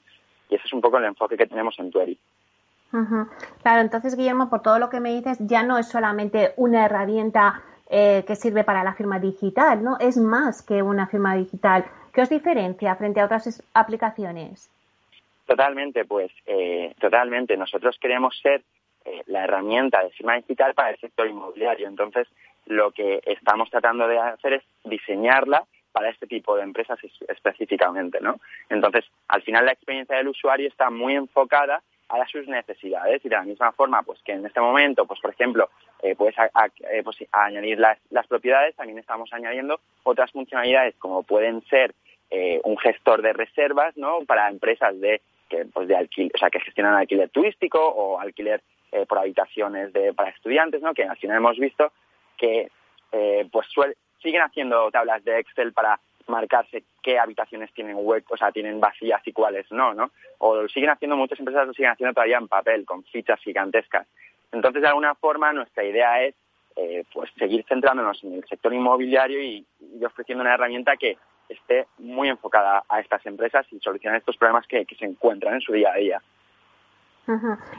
Y 0.49 0.55
ese 0.55 0.65
es 0.65 0.73
un 0.73 0.81
poco 0.81 0.97
el 0.97 1.05
enfoque 1.05 1.37
que 1.37 1.47
tenemos 1.47 1.77
en 1.79 1.91
Tueri. 1.91 2.19
Claro, 3.61 3.81
entonces, 3.81 4.15
Guillermo, 4.15 4.49
por 4.49 4.61
todo 4.61 4.79
lo 4.79 4.89
que 4.89 4.99
me 4.99 5.13
dices, 5.13 5.37
ya 5.41 5.61
no 5.63 5.77
es 5.77 5.87
solamente 5.87 6.53
una 6.57 6.85
herramienta 6.85 7.61
eh, 7.89 8.23
que 8.25 8.35
sirve 8.35 8.63
para 8.63 8.83
la 8.83 8.95
firma 8.95 9.19
digital, 9.19 9.83
¿no? 9.83 9.97
Es 9.99 10.17
más 10.17 10.63
que 10.63 10.81
una 10.81 11.07
firma 11.07 11.35
digital. 11.35 11.85
¿Qué 12.11 12.21
os 12.21 12.29
diferencia 12.29 12.95
frente 12.95 13.19
a 13.19 13.25
otras 13.25 13.63
aplicaciones? 13.73 14.71
Totalmente, 15.45 16.05
pues, 16.05 16.31
eh, 16.45 16.93
totalmente. 16.99 17.57
Nosotros 17.57 17.97
queremos 17.99 18.39
ser 18.41 18.63
eh, 19.09 19.23
la 19.25 19.43
herramienta 19.43 20.03
de 20.03 20.11
firma 20.11 20.35
digital 20.35 20.75
para 20.75 20.91
el 20.91 20.99
sector 20.99 21.27
inmobiliario. 21.27 21.87
Entonces, 21.87 22.27
lo 22.67 22.91
que 22.91 23.21
estamos 23.25 23.69
tratando 23.71 24.07
de 24.07 24.19
hacer 24.19 24.53
es 24.53 24.63
diseñarla 24.83 25.63
para 25.91 26.09
este 26.09 26.27
tipo 26.27 26.55
de 26.55 26.61
empresas 26.61 26.99
específicamente, 27.27 28.19
¿no? 28.21 28.39
Entonces, 28.69 29.05
al 29.27 29.41
final 29.41 29.65
la 29.65 29.71
experiencia 29.71 30.15
del 30.17 30.27
usuario 30.27 30.67
está 30.67 30.91
muy 30.91 31.15
enfocada 31.15 31.81
a 32.09 32.27
sus 32.27 32.47
necesidades 32.47 33.25
y 33.25 33.29
de 33.29 33.35
la 33.35 33.41
misma 33.41 33.71
forma, 33.71 34.03
pues 34.03 34.19
que 34.23 34.33
en 34.33 34.45
este 34.45 34.61
momento, 34.61 35.05
pues 35.05 35.19
por 35.19 35.31
ejemplo, 35.31 35.69
eh, 36.03 36.15
puedes 36.15 36.35
eh, 36.37 37.01
pues, 37.03 37.17
añadir 37.31 37.79
las, 37.79 37.97
las, 38.11 38.27
propiedades, 38.27 38.75
también 38.75 38.99
estamos 38.99 39.33
añadiendo 39.33 39.79
otras 40.03 40.31
funcionalidades 40.31 40.95
como 40.99 41.23
pueden 41.23 41.61
ser 41.67 41.95
un 42.63 42.77
gestor 42.77 43.23
de 43.23 43.33
reservas, 43.33 43.97
¿no? 43.97 44.19
Para 44.27 44.47
empresas 44.49 44.99
de 44.99 45.19
que 45.49 45.65
pues 45.65 45.87
de 45.87 45.95
alquiler, 45.97 46.31
o 46.35 46.37
sea, 46.37 46.51
que 46.51 46.59
gestionan 46.59 46.93
alquiler 46.93 47.29
turístico 47.29 47.79
o 47.79 48.19
alquiler 48.19 48.61
eh, 48.91 49.05
por 49.05 49.19
habitaciones 49.19 49.93
de, 49.93 50.13
para 50.13 50.29
estudiantes, 50.29 50.81
¿no? 50.81 50.93
que 50.93 51.03
al 51.03 51.17
final 51.17 51.37
hemos 51.37 51.57
visto 51.57 51.91
que 52.37 52.69
eh, 53.11 53.47
pues 53.51 53.67
siguen 54.21 54.41
haciendo 54.41 54.89
tablas 54.91 55.23
de 55.23 55.39
Excel 55.39 55.73
para 55.73 55.99
marcarse 56.27 56.83
qué 57.01 57.19
habitaciones 57.19 57.73
tienen 57.73 57.97
huecos, 57.97 58.33
o 58.33 58.37
sea, 58.37 58.51
tienen 58.51 58.79
vacías 58.79 59.21
y 59.25 59.33
cuáles 59.33 59.69
no, 59.71 59.93
¿no? 59.93 60.11
O 60.37 60.55
lo 60.55 60.69
siguen 60.69 60.91
haciendo, 60.91 61.17
muchas 61.17 61.39
empresas 61.39 61.67
lo 61.67 61.73
siguen 61.73 61.91
haciendo 61.91 62.13
todavía 62.13 62.37
en 62.37 62.47
papel, 62.47 62.85
con 62.85 63.03
fichas 63.05 63.39
gigantescas. 63.41 64.07
Entonces, 64.51 64.81
de 64.81 64.87
alguna 64.87 65.15
forma, 65.15 65.51
nuestra 65.53 65.83
idea 65.83 66.21
es 66.23 66.35
eh, 66.75 67.03
pues 67.13 67.29
seguir 67.37 67.65
centrándonos 67.67 68.23
en 68.23 68.35
el 68.35 68.45
sector 68.45 68.73
inmobiliario 68.73 69.41
y, 69.41 69.65
ofreciendo 70.05 70.43
una 70.43 70.53
herramienta 70.53 70.95
que, 70.97 71.17
esté 71.49 71.87
muy 71.97 72.29
enfocada 72.29 72.83
a 72.87 72.99
estas 72.99 73.25
empresas 73.25 73.65
y 73.71 73.79
solucionar 73.79 74.19
estos 74.19 74.37
problemas 74.37 74.67
que, 74.67 74.85
se 74.99 75.05
encuentran 75.05 75.55
en 75.55 75.61
su 75.61 75.73
día 75.73 75.91
a 75.91 75.95
día. 75.95 76.21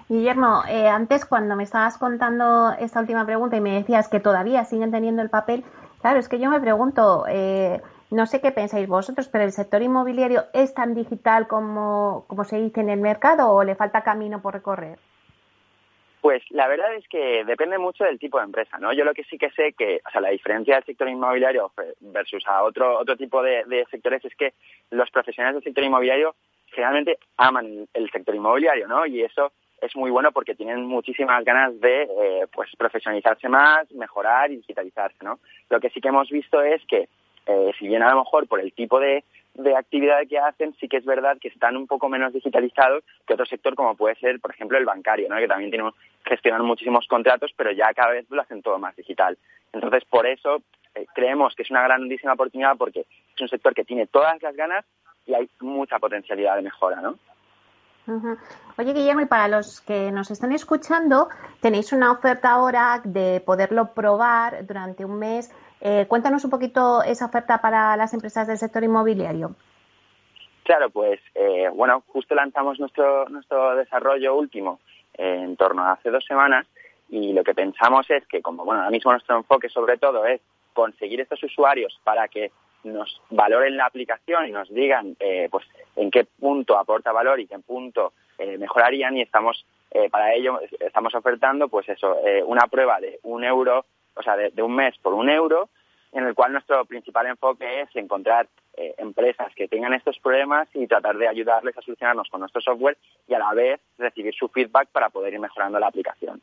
Guillermo, 0.09 0.63
eh, 0.69 0.89
antes 0.89 1.25
cuando 1.25 1.57
me 1.57 1.65
estabas 1.65 1.99
contando 1.99 2.73
esta 2.79 3.01
última 3.01 3.27
pregunta 3.27 3.57
y 3.57 3.61
me 3.61 3.75
decías 3.75 4.09
que 4.09 4.21
todavía 4.21 4.65
siguen 4.65 4.91
teniendo 4.91 5.23
el 5.23 5.31
papel, 5.31 5.65
claro, 6.01 6.19
es 6.19 6.29
que 6.29 6.39
yo 6.39 6.51
me 6.51 6.61
pregunto, 6.61 7.25
eh, 7.29 7.81
no 8.11 8.27
sé 8.27 8.41
qué 8.41 8.51
pensáis 8.51 8.89
vosotros, 8.89 9.29
pero 9.29 9.45
el 9.45 9.53
sector 9.53 9.83
inmobiliario 9.83 10.45
es 10.53 10.75
tan 10.75 10.95
digital 10.95 11.47
como, 11.47 12.25
como 12.29 12.45
se 12.45 12.61
dice 12.61 12.81
en 12.81 12.91
el 12.91 13.01
mercado 13.01 13.51
o 13.51 13.65
le 13.65 13.77
falta 13.77 14.03
camino 14.03 14.43
por 14.43 14.55
recorrer? 14.55 14.99
Pues 16.21 16.43
la 16.51 16.69
verdad 16.69 16.95
es 16.95 17.09
que 17.09 17.45
depende 17.45 17.79
mucho 17.79 18.05
del 18.05 18.19
tipo 18.19 18.39
de 18.39 18.45
empresa, 18.45 18.79
¿no? 18.79 18.93
Yo 18.93 19.05
lo 19.05 19.15
que 19.15 19.25
sí 19.25 19.39
que 19.39 19.51
sé 19.53 19.73
que, 19.73 20.03
o 20.07 20.11
sea, 20.11 20.21
la 20.21 20.29
diferencia 20.29 20.75
del 20.75 20.85
sector 20.85 21.09
inmobiliario 21.09 21.73
versus 22.01 22.47
a 22.47 22.63
otro 22.63 22.99
otro 22.99 23.17
tipo 23.17 23.43
de, 23.43 23.87
sectores 23.91 24.23
es 24.25 24.35
que 24.35 24.53
los 24.91 25.11
profesionales 25.11 25.55
del 25.57 25.65
sector 25.65 25.85
inmobiliario 25.85 26.35
generalmente 26.71 27.19
aman 27.37 27.87
el 27.93 28.11
sector 28.11 28.35
inmobiliario, 28.35 28.89
¿no? 28.89 29.07
Y 29.07 29.23
eso 29.23 29.53
es 29.81 29.97
muy 29.97 30.11
bueno 30.11 30.33
porque 30.33 30.55
tienen 30.55 30.85
muchísimas 30.85 31.45
ganas 31.45 31.81
de, 31.81 32.03
eh, 32.03 32.47
pues, 32.53 32.71
profesionalizarse 32.77 33.49
más, 33.49 33.91
mejorar 33.93 34.51
y 34.51 34.57
digitalizarse, 34.57 35.25
¿no? 35.25 35.39
Lo 35.69 35.81
que 35.81 35.91
sí 35.91 36.01
que 36.01 36.09
hemos 36.09 36.29
visto 36.29 36.61
es 36.63 36.85
que, 36.87 37.09
eh, 37.47 37.73
si 37.79 37.89
bien 37.89 38.03
a 38.03 38.11
lo 38.11 38.19
mejor 38.19 38.47
por 38.47 38.61
el 38.61 38.73
tipo 38.73 39.01
de, 39.01 39.25
de 39.55 39.77
actividad 39.77 40.27
que 40.29 40.39
hacen, 40.39 40.75
sí 40.79 40.89
que 40.89 40.99
es 40.99 41.05
verdad 41.05 41.39
que 41.41 41.49
están 41.49 41.77
un 41.77 41.87
poco 41.87 42.09
menos 42.09 42.33
digitalizados 42.33 43.03
que 43.27 43.35
otro 43.35 43.47
sector 43.47 43.75
como 43.75 43.97
puede 43.97 44.15
ser, 44.17 44.41
por 44.41 44.53
ejemplo, 44.53 44.79
el 44.79 44.85
bancario, 44.85 45.29
¿no? 45.29 45.37
que 45.37 45.49
también 45.49 45.71
tiene, 45.71 45.91
gestionan 46.25 46.65
muchísimos 46.65 47.07
contratos, 47.07 47.53
pero 47.57 47.73
ya 47.73 47.93
cada 47.95 48.13
vez 48.13 48.27
lo 48.31 48.43
hacen 48.43 48.63
todo 48.63 48.79
más 48.79 48.95
digital. 48.97 49.39
Entonces, 49.73 50.05
por 50.05 50.27
eso 50.27 50.63
eh, 50.95 51.07
creemos 51.15 51.55
que 51.55 51.63
es 51.63 51.71
una 51.71 51.83
grandísima 51.83 52.35
oportunidad 52.35 52.77
porque 52.77 53.01
es 53.01 53.41
un 53.41 53.49
sector 53.49 53.75
que 53.75 53.85
tiene 53.85 54.07
todas 54.07 54.41
las 54.43 54.55
ganas 54.55 54.85
y 55.27 55.35
hay 55.35 55.49
mucha 55.61 55.99
potencialidad 55.99 56.57
de 56.57 56.63
mejora, 56.63 57.01
¿no? 57.01 57.17
Oye, 58.77 58.93
Guillermo, 58.93 59.21
y 59.21 59.27
para 59.27 59.47
los 59.47 59.81
que 59.83 60.11
nos 60.11 60.31
están 60.33 60.53
escuchando, 60.53 61.29
tenéis 61.61 61.93
una 61.93 62.11
oferta 62.11 62.51
ahora 62.51 63.01
de 63.05 63.41
poderlo 63.45 63.95
probar 63.95 64.67
durante 64.67 65.05
un 65.05 65.19
mes 65.19 65.53
eh, 65.81 66.07
cuéntanos 66.09 66.45
un 66.45 66.51
poquito 66.51 67.03
esa 67.03 67.27
oferta 67.27 67.61
para 67.61 67.97
las 67.97 68.13
empresas 68.13 68.47
del 68.47 68.59
sector 68.59 68.85
inmobiliario. 68.85 69.55
Claro, 70.63 70.91
pues 70.91 71.21
eh, 71.35 71.69
bueno, 71.75 72.05
justo 72.09 72.35
lanzamos 72.35 72.79
nuestro, 72.79 73.29
nuestro 73.31 73.75
desarrollo 73.77 74.37
último 74.37 74.81
en 75.15 75.57
torno 75.57 75.83
a 75.83 75.93
hace 75.93 76.11
dos 76.11 76.25
semanas 76.25 76.67
y 77.09 77.33
lo 77.33 77.43
que 77.43 77.55
pensamos 77.55 78.09
es 78.11 78.27
que 78.27 78.43
como 78.43 78.65
bueno, 78.65 78.83
ahora 78.83 78.91
mismo 78.91 79.11
nuestro 79.11 79.37
enfoque 79.39 79.69
sobre 79.69 79.97
todo 79.97 80.25
es 80.27 80.41
conseguir 80.75 81.21
estos 81.21 81.43
usuarios 81.43 81.99
para 82.05 82.29
que 82.29 82.53
nos 82.85 83.21
valoren 83.31 83.77
la 83.77 83.87
aplicación 83.87 84.49
y 84.49 84.53
nos 84.53 84.69
digan 84.69 85.17
eh, 85.21 85.49
pues 85.51 85.67
en 85.97 86.11
qué 86.11 86.25
punto 86.25 86.79
aporta 86.79 87.13
valor 87.13 87.41
y 87.41 87.47
qué 87.47 87.59
punto 87.59 88.13
mejorarían 88.59 89.19
y 89.19 89.21
estamos 89.21 89.67
para 90.11 90.33
ello 90.33 90.61
estamos 90.81 91.15
ofertando 91.15 91.69
pues 91.69 91.87
eso 91.91 92.17
una 92.47 92.69
prueba 92.69 92.99
de 92.99 93.19
un 93.25 93.45
euro 93.45 93.85
o 94.21 94.23
sea, 94.23 94.37
de, 94.37 94.63
un 94.63 94.75
mes 94.75 94.97
por 94.99 95.15
un 95.15 95.29
euro, 95.29 95.69
en 96.13 96.27
el 96.27 96.35
cual 96.35 96.53
nuestro 96.53 96.85
principal 96.85 97.27
enfoque 97.27 97.83
es 97.83 97.97
encontrar 97.97 98.49
eh, 98.77 98.95
empresas 98.99 99.53
que 99.55 99.69
tengan 99.69 99.95
estos 99.95 100.19
problemas 100.19 100.69
y 100.75 100.87
tratar 100.87 101.17
de 101.17 101.29
ayudarles 101.29 101.77
a 101.77 101.83
solucionarnos 101.83 102.29
con 102.29 102.41
nuestro 102.41 102.61
software 102.61 102.99
y 103.29 103.35
a 103.35 103.39
la 103.39 103.53
vez 103.55 103.81
recibir 103.99 104.35
su 104.35 104.49
feedback 104.49 104.89
para 104.89 105.11
poder 105.11 105.35
ir 105.35 105.41
mejorando 105.41 105.79
la 105.79 105.89
aplicación. 105.89 106.41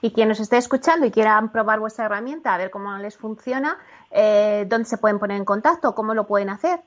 Y 0.00 0.12
quien 0.12 0.28
nos 0.28 0.40
esté 0.40 0.56
escuchando 0.56 1.06
y 1.06 1.10
quieran 1.10 1.50
probar 1.50 1.80
vuestra 1.80 2.06
herramienta, 2.06 2.54
a 2.54 2.58
ver 2.58 2.70
cómo 2.70 2.96
les 2.98 3.16
funciona, 3.16 3.78
eh, 4.10 4.64
¿dónde 4.68 4.84
se 4.84 4.98
pueden 4.98 5.18
poner 5.18 5.36
en 5.36 5.44
contacto? 5.44 5.94
¿Cómo 5.94 6.14
lo 6.14 6.26
pueden 6.26 6.50
hacer? 6.50 6.80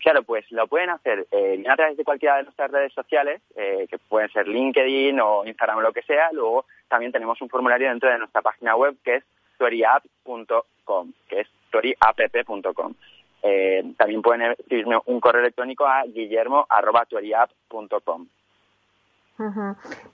Claro, 0.00 0.22
pues 0.22 0.50
lo 0.50 0.66
pueden 0.66 0.88
hacer 0.90 1.26
eh, 1.30 1.62
a 1.68 1.76
través 1.76 1.96
de 1.96 2.04
cualquiera 2.04 2.38
de 2.38 2.44
nuestras 2.44 2.70
redes 2.70 2.92
sociales, 2.94 3.42
eh, 3.54 3.86
que 3.88 3.98
pueden 3.98 4.30
ser 4.30 4.48
LinkedIn 4.48 5.20
o 5.20 5.44
Instagram 5.44 5.78
o 5.78 5.82
lo 5.82 5.92
que 5.92 6.02
sea. 6.02 6.30
Luego 6.32 6.64
también 6.88 7.12
tenemos 7.12 7.40
un 7.42 7.50
formulario 7.50 7.88
dentro 7.88 8.10
de 8.10 8.18
nuestra 8.18 8.40
página 8.40 8.74
web 8.76 8.96
que 9.04 9.16
es 9.16 9.24
tueriapp.com, 9.58 11.12
que 11.28 11.40
es 11.40 11.48
tueriapp.com. 11.70 12.94
Eh, 13.42 13.92
también 13.96 14.22
pueden 14.22 14.52
escribirme 14.52 14.98
un 15.04 15.20
correo 15.20 15.42
electrónico 15.42 15.86
a 15.86 16.04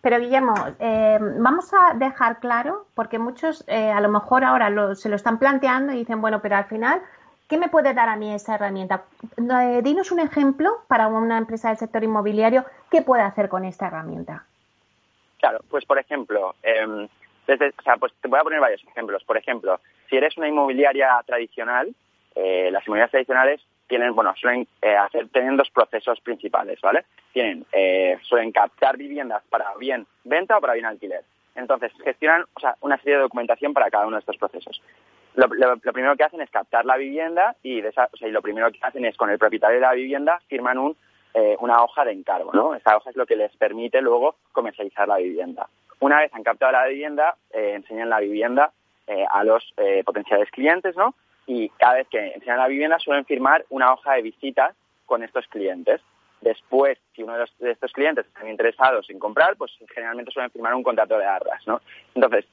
Pero 0.00 0.18
Guillermo, 0.18 0.54
eh, 0.78 1.18
vamos 1.20 1.72
a 1.74 1.94
dejar 1.94 2.40
claro, 2.40 2.86
porque 2.94 3.18
muchos 3.18 3.64
a 3.68 4.00
lo 4.00 4.08
mejor 4.08 4.44
ahora 4.44 4.94
se 4.94 5.08
lo 5.08 5.16
están 5.16 5.38
planteando 5.38 5.92
y 5.92 5.98
dicen, 5.98 6.20
bueno, 6.20 6.40
pero 6.40 6.56
al 6.56 6.64
final 6.66 7.02
¿Qué 7.48 7.58
me 7.58 7.68
puede 7.68 7.94
dar 7.94 8.08
a 8.08 8.16
mí 8.16 8.34
esa 8.34 8.56
herramienta? 8.56 9.04
Eh, 9.38 9.80
dinos 9.82 10.10
un 10.10 10.18
ejemplo 10.18 10.78
para 10.88 11.06
una 11.06 11.38
empresa 11.38 11.68
del 11.68 11.76
sector 11.76 12.02
inmobiliario, 12.02 12.64
¿qué 12.90 13.02
puede 13.02 13.22
hacer 13.22 13.48
con 13.48 13.64
esta 13.64 13.86
herramienta? 13.86 14.44
Claro, 15.38 15.60
pues 15.70 15.84
por 15.84 15.98
ejemplo, 15.98 16.56
em, 16.62 17.06
desde, 17.46 17.68
o 17.68 17.82
sea, 17.82 17.96
pues 17.98 18.12
te 18.20 18.26
voy 18.26 18.40
a 18.40 18.42
poner 18.42 18.58
varios 18.58 18.82
ejemplos. 18.82 19.22
Por 19.24 19.36
ejemplo, 19.36 19.80
si 20.08 20.16
eres 20.16 20.36
una 20.36 20.48
inmobiliaria 20.48 21.22
tradicional, 21.24 21.94
eh, 22.34 22.68
las 22.72 22.84
inmobiliarias 22.84 23.12
tradicionales 23.12 23.60
tienen, 23.88 24.14
bueno, 24.14 24.34
suelen 24.36 24.66
eh, 24.82 24.96
hacer, 24.96 25.28
tienen 25.28 25.56
dos 25.56 25.70
procesos 25.70 26.20
principales, 26.20 26.80
¿vale? 26.80 27.04
Tienen, 27.32 27.66
suelen 28.22 28.50
captar 28.50 28.96
viviendas 28.96 29.42
para 29.50 29.74
bien 29.76 30.06
venta 30.24 30.56
o 30.56 30.60
para 30.60 30.74
bien 30.74 30.86
alquiler. 30.86 31.22
Entonces, 31.54 31.92
gestionan 32.02 32.44
o 32.54 32.60
sea, 32.60 32.76
una 32.80 32.96
serie 32.98 33.14
de 33.14 33.22
documentación 33.22 33.72
para 33.72 33.90
cada 33.90 34.06
uno 34.06 34.16
de 34.16 34.20
estos 34.20 34.36
procesos 34.36 34.80
lo, 35.36 35.76
primero 35.92 36.16
que 36.16 36.24
hacen 36.24 36.40
es 36.40 36.50
captar 36.50 36.84
la 36.84 36.96
vivienda 36.96 37.56
y, 37.62 37.82
lo 37.82 38.42
primero 38.42 38.70
que 38.72 38.78
hacen 38.82 39.04
es 39.04 39.16
con 39.16 39.30
el 39.30 39.38
propietario 39.38 39.76
de 39.76 39.82
la 39.82 39.92
vivienda 39.92 40.40
firman 40.48 40.78
un, 40.78 40.96
eh, 41.34 41.56
una 41.60 41.82
hoja 41.82 42.04
de 42.04 42.12
encargo, 42.12 42.52
¿no? 42.52 42.74
Esa 42.74 42.96
hoja 42.96 43.10
es 43.10 43.16
lo 43.16 43.26
que 43.26 43.36
les 43.36 43.54
permite 43.56 44.00
luego 44.00 44.36
comercializar 44.52 45.06
la 45.06 45.18
vivienda. 45.18 45.68
Una 46.00 46.20
vez 46.20 46.32
han 46.34 46.42
captado 46.42 46.72
la 46.72 46.86
vivienda, 46.86 47.36
eh, 47.50 47.74
enseñan 47.74 48.08
la 48.08 48.20
vivienda 48.20 48.72
eh, 49.06 49.24
a 49.30 49.44
los 49.44 49.62
potenciales 50.04 50.50
clientes, 50.50 50.96
¿no? 50.96 51.14
Y 51.46 51.68
cada 51.70 51.94
vez 51.94 52.08
que 52.08 52.18
enseñan 52.34 52.58
la 52.58 52.68
vivienda 52.68 52.98
suelen 52.98 53.24
firmar 53.24 53.64
una 53.70 53.92
hoja 53.92 54.14
de 54.14 54.22
visitas 54.22 54.74
con 55.04 55.22
estos 55.22 55.46
clientes. 55.48 56.00
Después, 56.40 56.98
si 57.14 57.22
uno 57.22 57.36
de, 57.36 57.46
de, 57.60 57.70
estos 57.70 57.92
clientes 57.92 58.26
están 58.26 58.48
interesados 58.48 59.08
en 59.10 59.18
comprar, 59.18 59.56
pues 59.56 59.72
generalmente 59.94 60.32
suelen 60.32 60.50
firmar 60.50 60.74
un 60.74 60.82
contrato 60.82 61.16
de 61.16 61.24
arras, 61.24 61.66
¿no? 61.66 61.80
Entonces, 62.14 62.44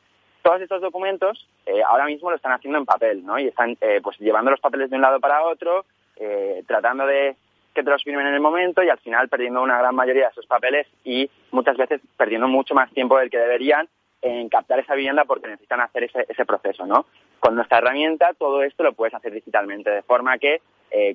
todos 0.44 0.62
estos 0.62 0.82
documentos 0.82 1.48
eh, 1.66 1.82
ahora 1.82 2.06
mismo 2.06 2.30
lo 2.30 2.36
están 2.36 2.52
haciendo 2.52 2.78
en 2.78 2.86
papel, 2.86 3.26
¿no? 3.26 3.40
Y 3.40 3.48
están 3.48 3.76
eh, 3.82 4.02
pues 4.04 4.20
llevando 4.20 4.52
los 4.52 4.60
papeles 4.60 4.90
de 4.90 4.98
un 4.98 5.02
lado 5.02 5.20
para 5.20 5.44
otro, 5.44 5.86
eh, 6.18 6.64
tratando 6.68 7.08
de 7.08 7.36
que 7.74 7.82
te 7.82 7.90
los 7.90 8.04
firmen 8.04 8.28
en 8.28 8.36
el 8.36 8.40
momento 8.40 8.84
y 8.84 8.90
al 8.90 9.00
final 9.00 9.30
perdiendo 9.30 9.64
una 9.64 9.80
gran 9.80 9.96
mayoría 9.96 10.26
de 10.26 10.32
esos 10.32 10.46
papeles 10.46 10.86
y 11.04 11.28
muchas 11.52 11.76
veces 11.76 12.02
perdiendo 12.18 12.48
mucho 12.48 12.76
más 12.76 12.92
tiempo 12.92 13.18
del 13.18 13.32
que 13.32 13.40
deberían 13.40 13.88
en 14.22 14.48
captar 14.50 14.80
esa 14.80 14.94
vivienda 14.94 15.26
porque 15.26 15.48
necesitan 15.48 15.82
hacer 15.82 16.04
ese, 16.04 16.26
ese 16.30 16.46
proceso, 16.46 16.86
¿no? 16.86 17.06
Con 17.44 17.56
nuestra 17.56 17.80
herramienta 17.80 18.32
todo 18.40 18.64
esto 18.64 18.84
lo 18.84 18.94
puedes 18.94 19.14
hacer 19.14 19.34
digitalmente, 19.34 19.90
de 19.90 20.02
forma 20.04 20.38
que 20.38 20.62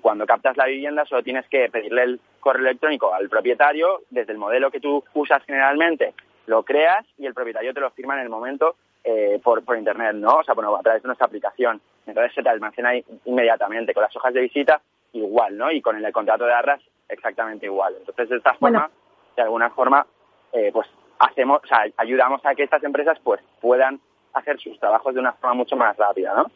cuando 0.03 0.27
captas 0.27 0.57
la 0.57 0.67
vivienda 0.67 1.07
solo 1.07 1.23
tienes 1.23 1.47
que 1.49 1.71
pedirle 1.71 2.03
el 2.03 2.21
correo 2.41 2.63
electrónico 2.63 3.15
al 3.15 3.29
propietario 3.29 4.01
desde 4.11 4.33
el 4.33 4.39
modelo 4.39 4.73
que 4.73 4.81
tú 4.81 5.05
usas 5.15 5.41
generalmente, 5.45 6.15
lo 6.47 6.65
creas 6.65 7.07
y 7.17 7.27
el 7.27 7.33
propietario 7.33 7.73
te 7.73 7.81
lo 7.81 7.91
firma 7.93 8.15
en 8.15 8.23
el 8.23 8.29
momento 8.29 8.75
eh, 9.05 9.41
por, 9.43 9.65
por 9.65 9.79
internet, 9.79 10.15
¿no? 10.17 10.37
O 10.37 10.45
sea, 10.45 10.55
bueno, 10.55 10.77
a 10.77 10.83
través 10.83 11.03
de 11.03 11.07
nuestra 11.07 11.27
aplicación. 11.27 11.81
Entonces 12.07 12.35
se 12.35 12.43
te 12.43 12.49
almacena 12.49 12.93
inmediatamente. 13.25 13.95
Con 13.95 14.03
las 14.03 14.15
hojas 14.17 14.35
de 14.35 14.41
visita, 14.41 14.83
igual, 15.13 15.57
¿no? 15.57 15.71
Y 15.71 15.81
con 15.81 15.97
el, 15.97 16.13
contrato 16.13 16.45
de 16.45 16.53
arras, 16.53 16.83
exactamente 17.09 17.67
igual. 17.67 17.95
Entonces, 17.99 18.29
de 18.29 18.37
esta 18.37 18.55
forma, 18.55 18.91
de 19.37 19.43
alguna 19.43 19.71
forma, 19.71 20.07
eh, 20.53 20.71
pues 20.73 20.89
hacemos, 21.19 21.61
o 21.63 21.67
sea, 21.67 21.87
ayudamos 21.97 22.45
a 22.45 22.55
que 22.55 22.65
estas 22.65 22.83
empresas 22.83 23.19
pues 23.23 23.41
puedan 23.61 24.01
hacer 24.39 24.59
sus 24.59 24.79
trabajos 24.79 25.15
de 25.15 25.21
una 25.21 25.33
forma 25.33 25.55
mucho 25.55 25.77
más 25.77 25.97
rápida, 25.97 26.35
¿no? 26.35 26.47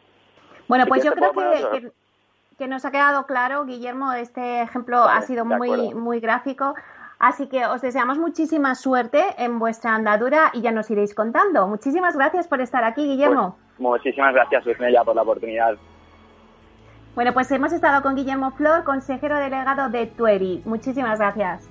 Bueno, 0.69 0.87
pues 0.87 1.05
yo 1.05 1.13
creo 1.13 1.33
que, 1.33 1.93
que, 2.57 2.69
nos 2.69 2.85
ha 2.85 2.91
quedado 2.91 3.27
claro, 3.27 3.65
Guillermo, 3.65 4.13
este 4.13 4.63
ejemplo 4.63 5.03
ha 5.03 5.21
sido 5.23 5.45
muy, 5.45 5.93
muy 5.95 6.21
gráfico. 6.21 6.75
Así 7.19 7.49
que 7.49 7.67
os 7.67 7.81
deseamos 7.81 8.19
muchísima 8.19 8.75
suerte 8.75 9.23
en 9.39 9.61
vuestra 9.61 9.95
andadura 9.95 10.51
y 10.55 10.61
ya 10.61 10.73
nos 10.73 10.91
iréis 10.91 11.15
contando. 11.15 11.69
Muchísimas 11.69 12.17
gracias 12.17 12.49
por 12.49 12.61
estar 12.61 12.83
aquí, 12.83 13.07
Guillermo. 13.07 13.57
Pues, 13.77 13.79
muchísimas 13.79 14.35
gracias, 14.35 14.65
Luismella, 14.65 15.05
por 15.05 15.15
la 15.15 15.23
oportunidad. 15.23 15.77
Bueno, 17.15 17.33
pues 17.33 17.53
hemos 17.53 17.73
estado 17.73 18.03
con 18.03 18.17
Guillermo 18.17 18.51
Flor, 18.53 18.85
consejero 18.85 19.37
delegado 19.37 19.89
de 19.91 20.07
Tueri. 20.07 20.63
Muchísimas 20.65 21.21
gracias. 21.21 21.69